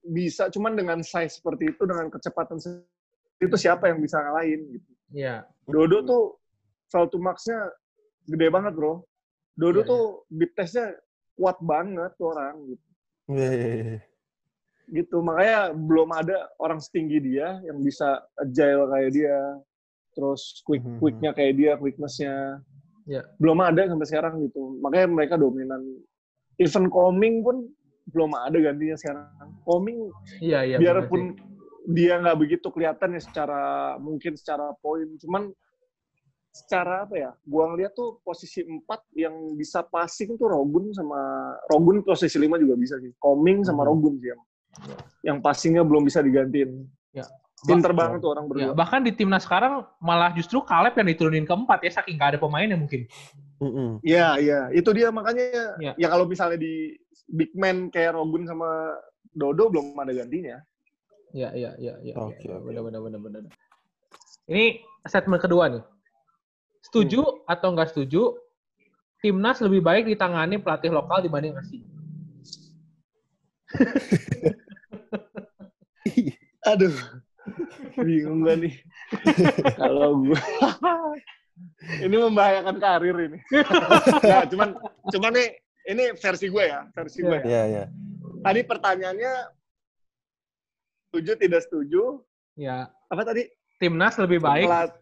[0.01, 2.57] bisa, cuman dengan size seperti itu, dengan kecepatan
[3.41, 4.91] itu siapa yang bisa ngalahin gitu.
[5.11, 5.43] Ya.
[5.67, 6.23] Dodo tuh
[6.87, 7.71] salto max-nya
[8.27, 9.03] gede banget bro.
[9.55, 10.95] Dodo Iya, tuh big test-nya
[11.33, 12.85] kuat banget tuh orang gitu.
[13.31, 13.99] Iya, iya, iya.
[14.91, 19.37] gitu makanya belum ada orang setinggi dia yang bisa agile kayak dia
[20.11, 20.99] terus quick Mhm.
[20.99, 22.59] quicknya kayak dia quicknessnya
[23.07, 23.23] Ya.
[23.39, 25.79] belum ada sampai sekarang gitu makanya mereka dominan
[26.59, 27.71] even coming pun
[28.11, 29.31] belum ada gantinya sekarang
[29.63, 30.11] coming
[30.43, 30.75] Iya iya.
[30.75, 31.07] bener sih.
[31.07, 31.21] biarpun
[31.87, 33.61] dia nggak begitu kelihatan ya secara
[33.95, 35.55] mungkin secara poin cuman
[36.51, 38.83] secara apa ya gua ngeliat tuh posisi 4
[39.15, 41.15] yang bisa passing tuh Rogun sama
[41.71, 43.87] Rogun posisi 5 juga bisa sih coming sama Mhm.
[43.87, 44.41] Rogun sih yang
[45.23, 47.23] yang passingnya belum bisa digantiin Ya.
[47.63, 51.47] pinter banget tuh orang Ya, berdua bahkan di timnas sekarang malah justru Kaleb yang diturunin
[51.47, 53.07] keempat ya saking gak ada pemainnya mungkin.
[54.01, 55.93] Iya iya itu dia makanya Ya.
[55.95, 56.97] ya kalau misalnya di
[57.31, 58.91] big man kayak Rogun sama
[59.31, 60.59] Dodo belum ada gantinya
[61.31, 62.13] Iya iya iya iya.
[62.19, 62.67] Oke, ya, oke.
[62.67, 63.41] Benar benar benar benar.
[64.51, 65.83] Ini statement kedua nih.
[66.91, 67.39] Setuju Hmm.
[67.47, 68.35] atau nggak setuju?
[69.23, 71.83] Timnas lebih baik ditangani pelatih lokal dibanding asing.
[76.67, 76.93] Aduh,
[77.95, 78.75] bingung gak nih?
[79.79, 80.35] Kalau gue,
[82.05, 83.39] ini membahayakan karir ini.
[84.21, 84.69] nah, cuman,
[85.07, 85.47] cuman nih,
[85.87, 87.39] ini versi gue ya, versi gue.
[87.39, 87.43] Ya.
[87.47, 87.83] Iya, iya.
[88.41, 89.33] Tadi pertanyaannya,
[91.07, 92.19] setuju tidak setuju?
[92.53, 93.47] Ya, Apa tadi?
[93.79, 95.00] timnas lebih baik Pelat-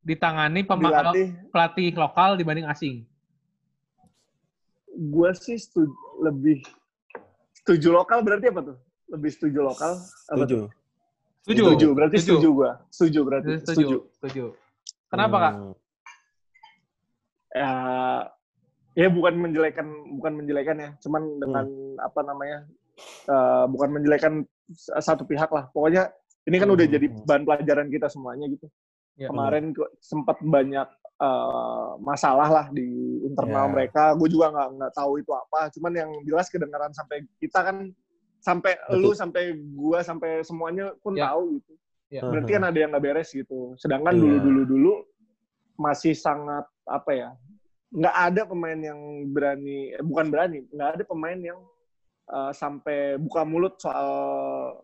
[0.00, 1.28] ditangani pema- dilatih.
[1.48, 3.04] pelatih lokal dibanding asing.
[4.90, 6.60] Gue sih setuju, lebih
[7.54, 8.76] setuju lokal berarti apa tuh?
[9.08, 9.92] Lebih setuju lokal?
[10.26, 10.56] Apa Setuju.
[10.56, 10.68] tuh?
[11.40, 11.62] Setuju.
[11.64, 12.70] Setuju, berarti setuju gue.
[12.90, 13.50] Setuju berarti.
[13.58, 13.72] Setuju.
[13.72, 13.96] Setuju.
[14.14, 14.44] Setuju.
[15.08, 15.54] Kenapa kak?
[15.54, 15.74] Hmm.
[17.50, 17.70] ya
[18.94, 19.82] ya bukan menjelekan
[20.14, 21.66] bukan menjelekan ya cuman dengan
[21.98, 22.58] apa namanya
[23.26, 24.32] eh, bukan menjelekan
[24.96, 26.14] satu pihak lah pokoknya
[26.46, 26.94] ini kan udah Hmm.
[26.94, 28.70] jadi bahan pelajaran kita semuanya gitu
[29.20, 29.28] Ya.
[29.28, 30.88] kemarin sempat banyak
[31.20, 32.88] eh, masalah lah di
[33.22, 33.72] internal Ya.
[33.72, 37.76] mereka gue juga nggak nggak tahu itu apa cuman yang jelas kedengaran sampai kita kan
[38.40, 38.98] sampai Betul.
[38.98, 39.42] lu sampai
[39.76, 41.28] gua sampai semuanya pun Ya.
[41.28, 41.72] tahu gitu
[42.08, 42.24] Ya.
[42.24, 44.22] berarti kan ada yang nggak beres gitu sedangkan Iya.
[44.24, 44.92] dulu dulu dulu
[45.76, 47.30] masih sangat apa ya
[47.92, 51.60] nggak ada pemain yang berani eh, bukan berani nggak ada pemain yang
[52.26, 54.08] eh, sampai buka mulut soal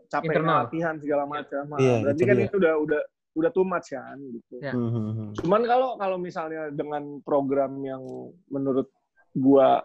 [0.06, 0.58] capeknya Internal.
[0.68, 2.44] latihan segala macam Nah, Iya, berarti itu kan dia.
[2.44, 3.02] itu udah udah
[3.36, 4.56] udah too much kan gitu.
[4.64, 4.72] Ya.
[4.72, 5.36] Mhm.
[5.44, 8.02] Cuman kalau kalau misalnya dengan program yang
[8.48, 8.88] menurut
[9.36, 9.84] gua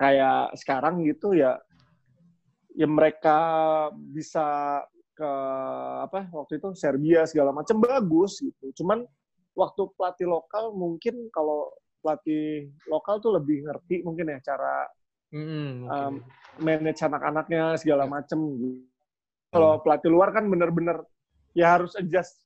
[0.00, 1.60] kayak sekarang gitu ya
[2.76, 3.38] ya mereka
[3.92, 4.80] bisa
[5.16, 5.32] ke
[6.04, 8.72] apa waktu itu Serbia segala macam bagus gitu.
[8.80, 9.04] Cuman
[9.56, 11.72] waktu pelatih lokal mungkin kalau
[12.04, 14.84] pelatih lokal tuh lebih ngerti mungkin ya cara
[15.32, 16.62] Mm-mm, um, oke.
[16.62, 18.84] manage anak-anaknya segala macem gitu.
[19.50, 21.00] Kalau pelatih luar kan bener-bener
[21.56, 22.45] ya harus adjust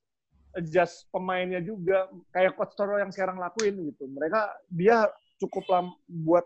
[0.52, 4.10] adjust pemainnya juga kayak coach Toro yang sekarang lakuin gitu.
[4.10, 5.06] Mereka dia
[5.38, 6.44] cukup lama buat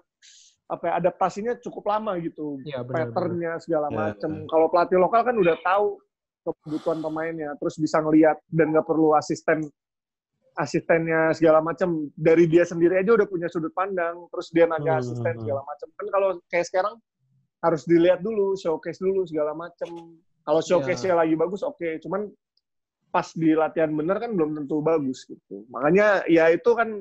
[0.64, 2.60] apa ya, adaptasinya cukup lama gitu.
[2.64, 3.96] Iya, benar, Patternnya segala Ya.
[4.12, 4.48] macem.
[4.48, 6.00] Kalau pelatih lokal kan udah tahu
[6.44, 9.64] kebutuhan pemainnya, terus bisa ngelihat dan nggak perlu asisten
[10.54, 15.02] asistennya segala macam dari dia sendiri aja udah punya sudut pandang terus dia nanya Hmm.
[15.02, 16.94] asisten segala macam kan kalau kayak sekarang
[17.58, 20.14] harus dilihat dulu showcase dulu segala macam
[20.46, 22.30] kalau showcase-nya lagi bagus oke cuman
[23.14, 26.98] pas di latihan bener kan belum tentu bagus gitu makanya ya itu kan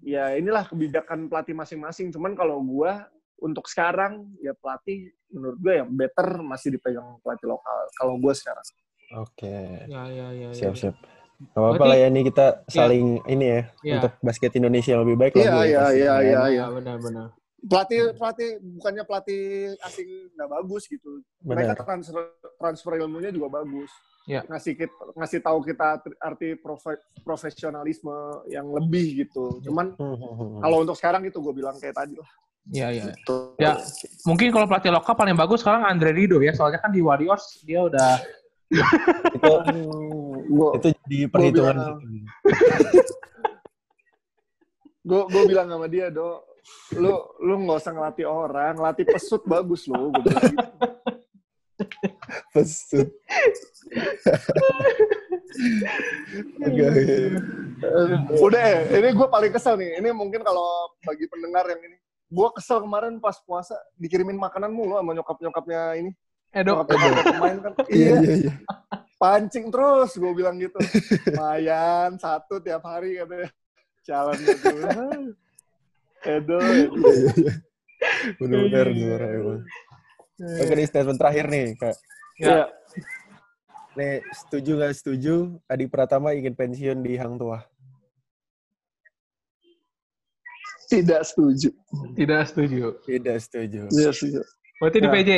[0.00, 3.04] ya inilah kebijakan pelatih masing-masing cuman kalau gua
[3.36, 8.64] untuk sekarang ya pelatih menurut gue yang better masih dipegang pelatih lokal kalau gua sekarang
[9.12, 9.84] Oke.
[9.92, 10.56] Ya, ya, ya, ya.
[10.56, 10.96] Siap, siap.
[11.52, 13.94] Gak apa-apa lah ya ini kita saling ini ya Iya.
[14.00, 15.52] untuk basket Indonesia yang lebih baik Iya, lah.
[15.52, 16.40] Bu, iya, iya, iya.
[16.48, 17.28] Iya, benar-benar.
[17.62, 19.42] pelatih pelatih bukannya pelatih
[19.84, 21.86] asing nggak bagus gitu mereka Benar.
[21.86, 22.22] transfer
[22.58, 23.92] transfer ilmunya juga bagus
[24.22, 24.46] Iya.
[24.46, 28.14] ngasih kita, ngasih tahu kita arti profe- profesionalisme
[28.46, 30.62] yang lebih gitu cuman Mhm.
[30.62, 32.30] kalau untuk sekarang itu gue bilang kayak tadi lah
[32.62, 33.04] Iya, iya.
[33.10, 33.58] gitu.
[33.58, 33.74] Ya,
[34.22, 37.82] mungkin kalau pelatih lokal paling bagus sekarang Andre Rido ya, soalnya kan di Warriors dia
[37.82, 38.22] udah
[39.34, 39.52] itu
[40.46, 41.76] gue itu jadi perhitungan.
[45.02, 46.38] gue gue bilang sama dia do
[46.94, 47.10] lu
[47.42, 50.62] lu nggak usah ngelatih orang latih pesut bagus lo gue bilang gitu.
[52.54, 53.08] Pesut.
[58.40, 60.00] Udah, ini gue paling kesel nih.
[60.00, 61.96] Ini mungkin kalau bagi pendengar yang ini,
[62.32, 66.10] gue kesel kemarin pas puasa dikirimin makanan mulu sama nyokap-nyokapnya ini.
[66.52, 66.84] Edo.
[66.84, 67.72] Pemain kan.
[67.88, 68.54] Iya, iya, iya, iya.
[69.16, 70.76] pancing terus gue bilang gitu.
[71.32, 73.48] Lumayan, satu tiap hari katanya.
[74.04, 74.68] Jalan gitu.
[76.36, 76.58] Edo.
[76.60, 77.52] Iya, iya, iya.
[78.38, 79.60] Benar-benar juara emang.
[80.42, 81.96] Oke nih statement terakhir nih kak.
[82.42, 82.66] Ya.
[83.94, 85.34] Nih setuju nggak setuju?
[85.70, 87.62] Adi Pratama ingin pensiun di Hang Tua.
[90.90, 91.70] Tidak setuju.
[92.12, 92.84] Tidak setuju.
[93.06, 93.80] Tidak setuju.
[93.88, 94.40] Tidak setuju.
[94.76, 95.14] Berarti di Ya.
[95.14, 95.30] PJ.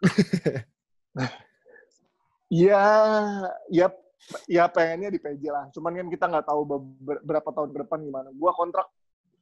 [2.50, 2.82] Ya,
[3.70, 3.86] ya,
[4.50, 5.70] ya pengennya di PJ lah.
[5.70, 8.28] Cuman kan kita nggak tahu beber- berapa tahun ke depan gimana.
[8.34, 8.90] Gua kontrak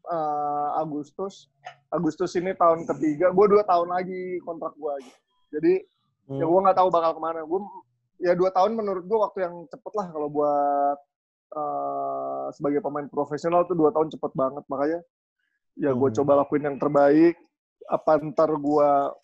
[0.04, 1.48] eh, Agustus,
[1.88, 3.32] Agustus ini tahun ketiga.
[3.32, 4.96] Gua dua tahun lagi kontrak gua.
[5.00, 5.18] Gitu.
[5.56, 5.72] Jadi
[6.28, 6.50] ya Hmm.
[6.52, 7.40] gua nggak tahu bakal ke mana.
[7.42, 7.60] Gua
[8.18, 10.98] ya dua tahun menurut gua waktu yang cepet lah kalau buat
[11.48, 14.64] eh, sebagai pemain profesional tuh dua tahun cepet banget.
[14.68, 15.00] Makanya
[15.80, 16.18] ya gue Hmm.
[16.20, 17.40] coba lakuin yang terbaik.
[17.88, 19.16] Apa ntar gua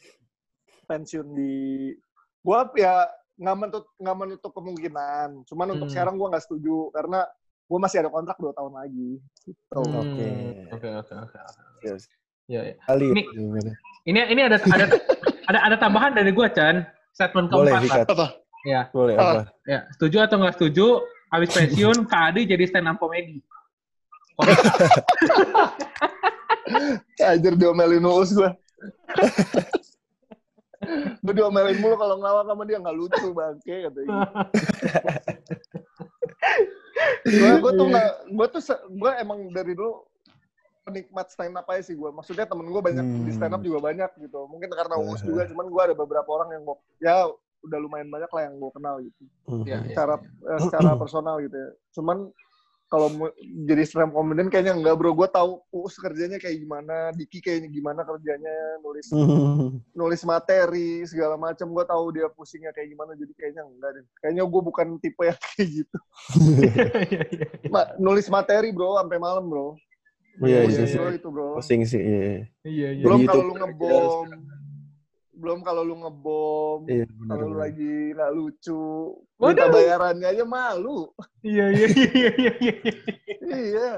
[0.85, 1.93] pensiun di
[2.41, 3.05] gua ya
[3.37, 5.95] nggak menutup nggak menutup kemungkinan cuman untuk Hmm.
[5.97, 7.29] sekarang gua nggak setuju karena
[7.67, 9.75] gua masih ada kontrak dua tahun lagi gitu.
[9.77, 10.25] Oke.
[10.25, 11.39] Hmm, Oke, oke, oke.
[11.83, 12.09] Yes.
[12.45, 12.75] Ya, ya.
[12.93, 13.25] Ini-?
[14.05, 14.87] Ini ini ada ada
[15.49, 16.85] ada ada tambahan dari gua, Chan.
[17.15, 17.73] Statement Boleh keempat.
[17.73, 17.81] lah.
[18.05, 18.09] Vikat.
[18.11, 18.27] apa
[18.65, 19.53] Ya, Boleh Apa?
[19.69, 19.85] ya.
[19.93, 21.05] Setuju atau nggak setuju?
[21.29, 23.45] Habis pensiun, Kak Adi jadi stand up comedy.
[27.21, 28.51] Ajar diomelin uus gua
[31.25, 34.17] gue diomelin mulu kalau ngelawak sama dia nggak lucu bangke katanya
[37.41, 40.05] gue gue tuh nggak gue tuh gue emang dari dulu
[40.85, 44.11] penikmat stand up aja sih gue maksudnya temen gue banyak di stand up juga banyak
[44.21, 47.17] gitu mungkin karena uus juga cuman gue ada beberapa orang yang gue ya
[47.65, 49.65] udah lumayan banyak lah yang gue kenal gitu Mhm.
[49.65, 49.89] Ya, ya.
[49.89, 51.71] secara eh, secara personal gitu ya.
[51.93, 52.33] Cuman
[52.85, 53.29] kalau mau
[53.65, 55.13] jadi stand up comedian kayaknya enggak bro.
[55.13, 59.81] Gue tahu Uus kerjanya kayak gimana, Diki kayaknya gimana kerjanya, nulis Mhm.
[59.93, 61.69] nulis materi segala macam.
[61.73, 63.13] Gue tahu dia pusingnya kayak gimana.
[63.17, 64.05] Jadi kayaknya enggak deh.
[64.21, 65.99] Kayaknya gue bukan tipe yang kayak gitu.
[66.65, 67.47] Iya, iya.
[67.69, 69.77] Ma- nulis materi bro sampai malam bro.
[70.43, 71.15] Iya, iya, bro iya.
[71.15, 71.49] itu bro.
[71.59, 72.03] Pusing sih.
[72.03, 72.51] Iya.
[72.67, 73.05] Iya, iya.
[73.07, 74.27] Belum kalau lu ngebom.
[75.35, 76.79] Belum kalau lu ngebom.
[76.91, 77.29] Iya benar.
[77.31, 78.83] Kalau lu lagi nggak lucu.
[79.39, 81.11] Minta bayarannya aja malu.
[81.45, 82.75] Iya, iya, iya, iya, iya, iya.
[83.53, 83.91] iya.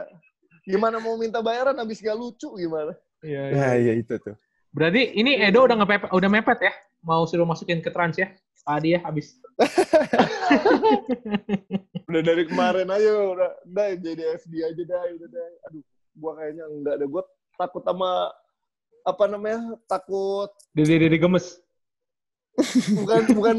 [0.66, 2.90] Gimana mau minta bayaran habis gak lucu gimana?
[3.22, 3.54] Iya, iya.
[3.54, 4.34] Nah, iya itu tuh.
[4.74, 6.74] Berarti ini Edo udah ngepepet, udah mepet ya?
[7.06, 8.34] Mau suruh masukin ke trans ya?
[8.66, 9.38] Tadi ya habis.
[12.06, 15.48] Udah dari kemarin aja udah, udah jadi FD aja dah, udah dah.
[15.70, 15.82] Aduh,
[16.16, 17.06] gua kayaknya enggak ada.
[17.06, 17.22] Gua
[17.54, 18.10] takut sama
[19.02, 19.60] apa namanya?
[19.84, 21.60] Takut Dede Dede gemes.
[22.96, 23.54] bukan bukan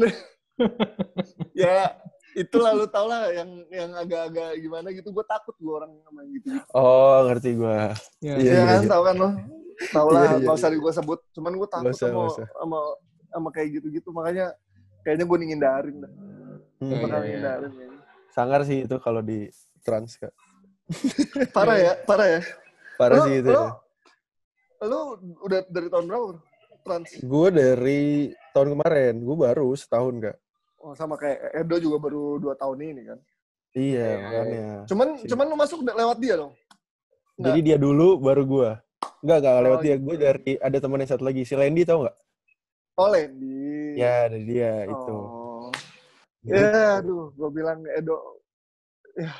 [1.54, 1.94] ya
[2.34, 6.32] itu lalu tau lah yang yang agak-agak gimana gitu gue takut gue orang sama yang
[6.34, 7.78] gitu Oh, ngerti gue.
[8.18, 8.34] Ya.
[8.34, 8.90] Iya, Iya kan iya.
[8.90, 9.28] tau kan lo
[9.90, 10.78] tau lah Iya, iya, nggak usah iya.
[10.78, 12.46] gue sebut cuman gue takut usah, sama, usah.
[12.50, 12.78] sama
[13.28, 14.50] sama kayak gitu-gitu makanya
[15.02, 16.12] kayaknya gue ngindarin dah
[16.78, 17.18] Hmm, Iya, iya.
[17.22, 17.98] ngindarin kayaknya.
[18.30, 19.50] Sangar sih itu kalau di
[19.82, 20.30] trans kak.
[21.56, 22.40] parah ya parah ya
[22.98, 23.50] Parah Lu- sih itu.
[23.52, 23.62] lu,
[24.82, 25.00] lu
[25.46, 26.38] udah dari tahun berapa bro?
[26.82, 28.02] trans Gue dari
[28.50, 30.36] tahun kemarin, gue baru setahun kak.
[30.78, 33.18] oh sama kayak Edo juga baru dua tahun ini kan
[33.74, 34.66] Iya, Iya, makanya.
[34.88, 35.28] cuman Sih.
[35.28, 36.54] cuman lu masuk lewat dia dong
[37.38, 38.70] Jadi dia dulu, baru gue.
[39.22, 39.94] Enggak, enggak lewat Oh, dia.
[39.94, 42.16] Gue dari, ada temen yang satu lagi, si Lendi tau nggak?
[42.98, 45.14] oh Lendi Ya, dari dia itu.
[45.14, 45.70] oh.
[46.42, 48.42] Jadi, ya aduh gue bilang Edo
[49.14, 49.30] ya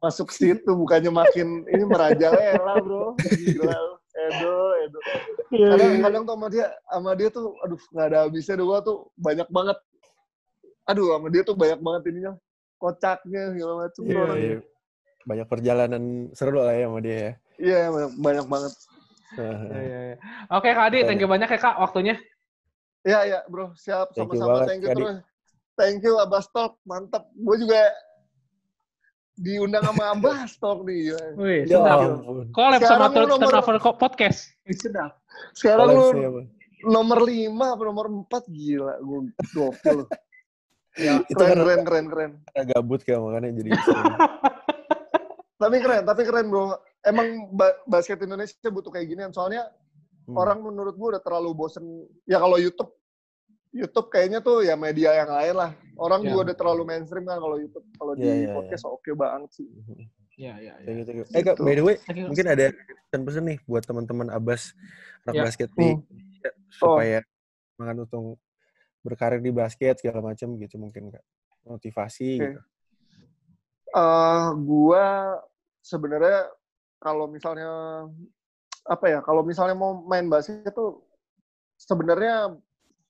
[0.00, 4.00] masuk situ bukannya makin ini merajalela bro gila.
[4.10, 4.98] Edo Edo
[5.52, 9.48] kadang kadang tuh sama dia sama dia tuh aduh nggak ada habisnya dua tuh banyak
[9.52, 9.78] banget
[10.88, 12.32] aduh sama dia tuh banyak banget ininya
[12.80, 14.58] kocaknya segala macam iya, orang iya.
[15.20, 17.32] Banyak perjalanan seru lah ya sama dia ya.
[17.60, 18.74] iya banyak, banyak banget
[19.30, 20.16] Iya, iya, iya.
[20.50, 22.18] Oke Kak Adi, thank you banyak ya Kak waktunya.
[23.06, 25.02] Iya iya bro siap Thank you sama-sama thank you Kak Adi.
[25.06, 25.16] terus
[25.78, 27.94] thank you Abas Talk mantap gue juga
[29.40, 31.98] diundang sama Abas Talk nih Wih, Ya sedap.
[32.20, 32.46] ampun.
[32.50, 34.38] Collab sama Sekarang lu nomor- Turnover Podcast.
[34.70, 35.12] Sedap.
[35.56, 36.40] sekarang lu apa?
[36.82, 39.20] nomor lima apa nomor empat gila gue
[39.50, 40.04] gokil
[40.98, 43.70] Ya, Itu keren keren keren keren karena gabut kayak makanya jadi
[45.56, 49.70] tapi keren tapi keren bro emang ba- basket Indonesia butuh kayak ginian soalnya
[50.20, 50.36] Hmm.
[50.36, 51.82] orang menurut gue udah terlalu bosen
[52.24, 52.92] ya kalau YouTube
[53.70, 56.34] YouTube kayaknya tuh ya media yang lain lah orang Ya.
[56.34, 59.68] juga udah terlalu mainstream kan kalau YouTube kalau di Iya, iya, podcast oke banget sih
[60.34, 61.22] Iya, iya, iya.
[61.36, 62.26] Eh kak, by the way, Thank you.
[62.26, 62.72] mungkin ada
[63.06, 64.72] pesan-pesan nih buat teman-teman Abbas
[65.22, 65.42] anak Ya.
[65.44, 66.00] basket di Hmm.
[66.00, 67.18] Indonesia, supaya
[67.70, 68.40] semangat untuk
[69.00, 71.20] berkarir di basket segala macam gitu mungkin kak
[71.62, 72.44] motivasi Oke.
[72.48, 72.60] gitu.
[73.90, 75.36] eh gua
[75.80, 76.48] sebenarnya
[76.96, 77.68] kalau misalnya
[78.86, 81.04] apa ya kalau misalnya mau main basket tuh
[81.76, 82.54] sebenarnya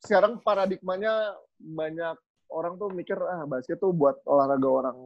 [0.01, 2.17] sekarang paradigmanya banyak
[2.51, 4.97] orang tuh mikir ah basket tuh buat olahraga orang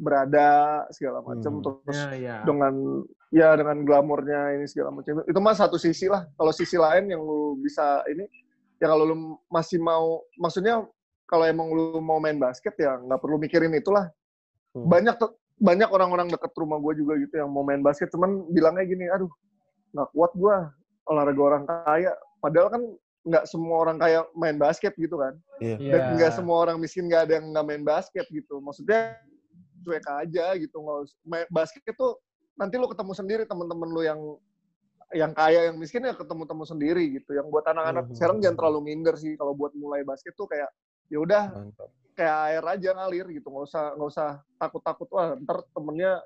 [0.00, 0.48] berada
[0.90, 1.62] segala macam Hmm.
[1.62, 2.36] terus Iya, iya.
[2.42, 7.12] dengan ya dengan glamornya ini segala macam itu mah satu sisi lah kalau sisi lain
[7.12, 8.24] yang lu bisa ini
[8.80, 9.16] ya kalau lu
[9.46, 10.88] masih mau maksudnya
[11.28, 14.08] kalau emang lu mau main basket ya nggak perlu mikirin itulah
[14.70, 14.86] Hmm.
[14.86, 18.86] banyak tuh banyak orang-orang deket rumah gue juga gitu yang mau main basket cuman bilangnya
[18.86, 19.28] gini aduh
[19.92, 20.56] nggak kuat gue
[21.04, 22.82] olahraga orang kaya padahal kan
[23.20, 25.76] nggak semua orang kaya main basket gitu kan Iya.
[25.76, 25.92] Iya.
[25.92, 29.20] dan nggak semua orang miskin nggak ada yang nggak main basket gitu maksudnya
[29.80, 32.16] cuek aja gitu nggak basket tuh
[32.54, 34.20] nanti lu ketemu sendiri teman-teman lu yang
[35.10, 38.14] yang kaya yang miskin ya ketemu-temu sendiri gitu yang buat anak-anak Mhm.
[38.14, 40.70] sekarang jangan terlalu minder sih kalau buat mulai basket tuh kayak
[41.08, 41.42] ya udah
[42.14, 46.22] kayak air aja ngalir gitu nggak usah nggak usah takut-takut wah ntar temennya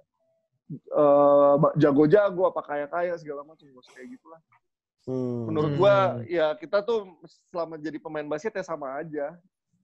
[0.70, 4.62] eh, jago-jago apa kaya-kaya segala macam nggak usah kayak gitulah Hmm.
[5.07, 5.80] Menurut Hmm.
[5.80, 7.20] gua ya kita tuh
[7.52, 9.36] selama jadi pemain basket ya sama aja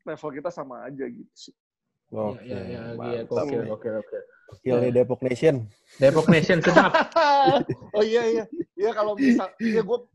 [0.02, 1.54] level kita sama aja gitu sih
[2.10, 4.02] Oke, Iya, iya, iya, iya, gokil, gokil.
[4.50, 5.62] Gokil nih Depok Nation.
[5.94, 6.90] Depok Nation sedap.
[7.94, 8.44] oh iya iya
[8.74, 10.10] iya kalau bisa ya gua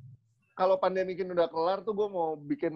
[0.55, 2.75] kalau pandemi ini udah kelar tuh gue mau bikin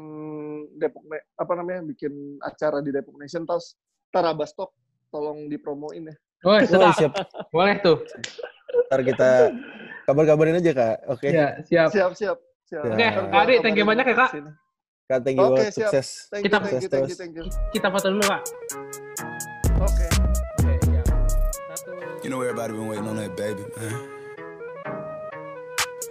[0.79, 1.03] Depok
[1.35, 3.75] apa namanya bikin acara di Depok Nation terus
[4.07, 4.71] Tarabastok
[5.11, 6.15] tolong dipromoin ya
[6.63, 6.95] sedap.
[6.95, 7.11] siap.
[7.51, 7.99] Boleh tuh.
[8.89, 9.29] Ntar kita
[10.05, 10.95] kabar-kabarin aja kak.
[11.07, 11.29] Oke.
[11.29, 11.89] Iya, siap.
[11.93, 14.31] siap siap siap Oke, gua Adi, thank you banyak ya, Kak.
[15.09, 15.73] Kak, thank you Oke, banget.
[15.73, 15.89] siap.
[15.89, 16.07] Sukses.
[16.29, 18.41] thank Kita- you thank you thank you thank you Kita foto dulu, Kak.
[19.81, 20.05] oke
[20.61, 21.05] Oke, siap.
[21.73, 21.89] Satu.
[22.21, 23.93] You know everybody been waiting on that baby, man.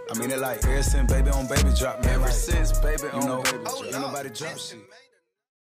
[0.08, 2.16] I mean it like ever since baby on baby drop, man.
[2.16, 4.80] Ever since baby on baby drop, ain't nobody drop shit.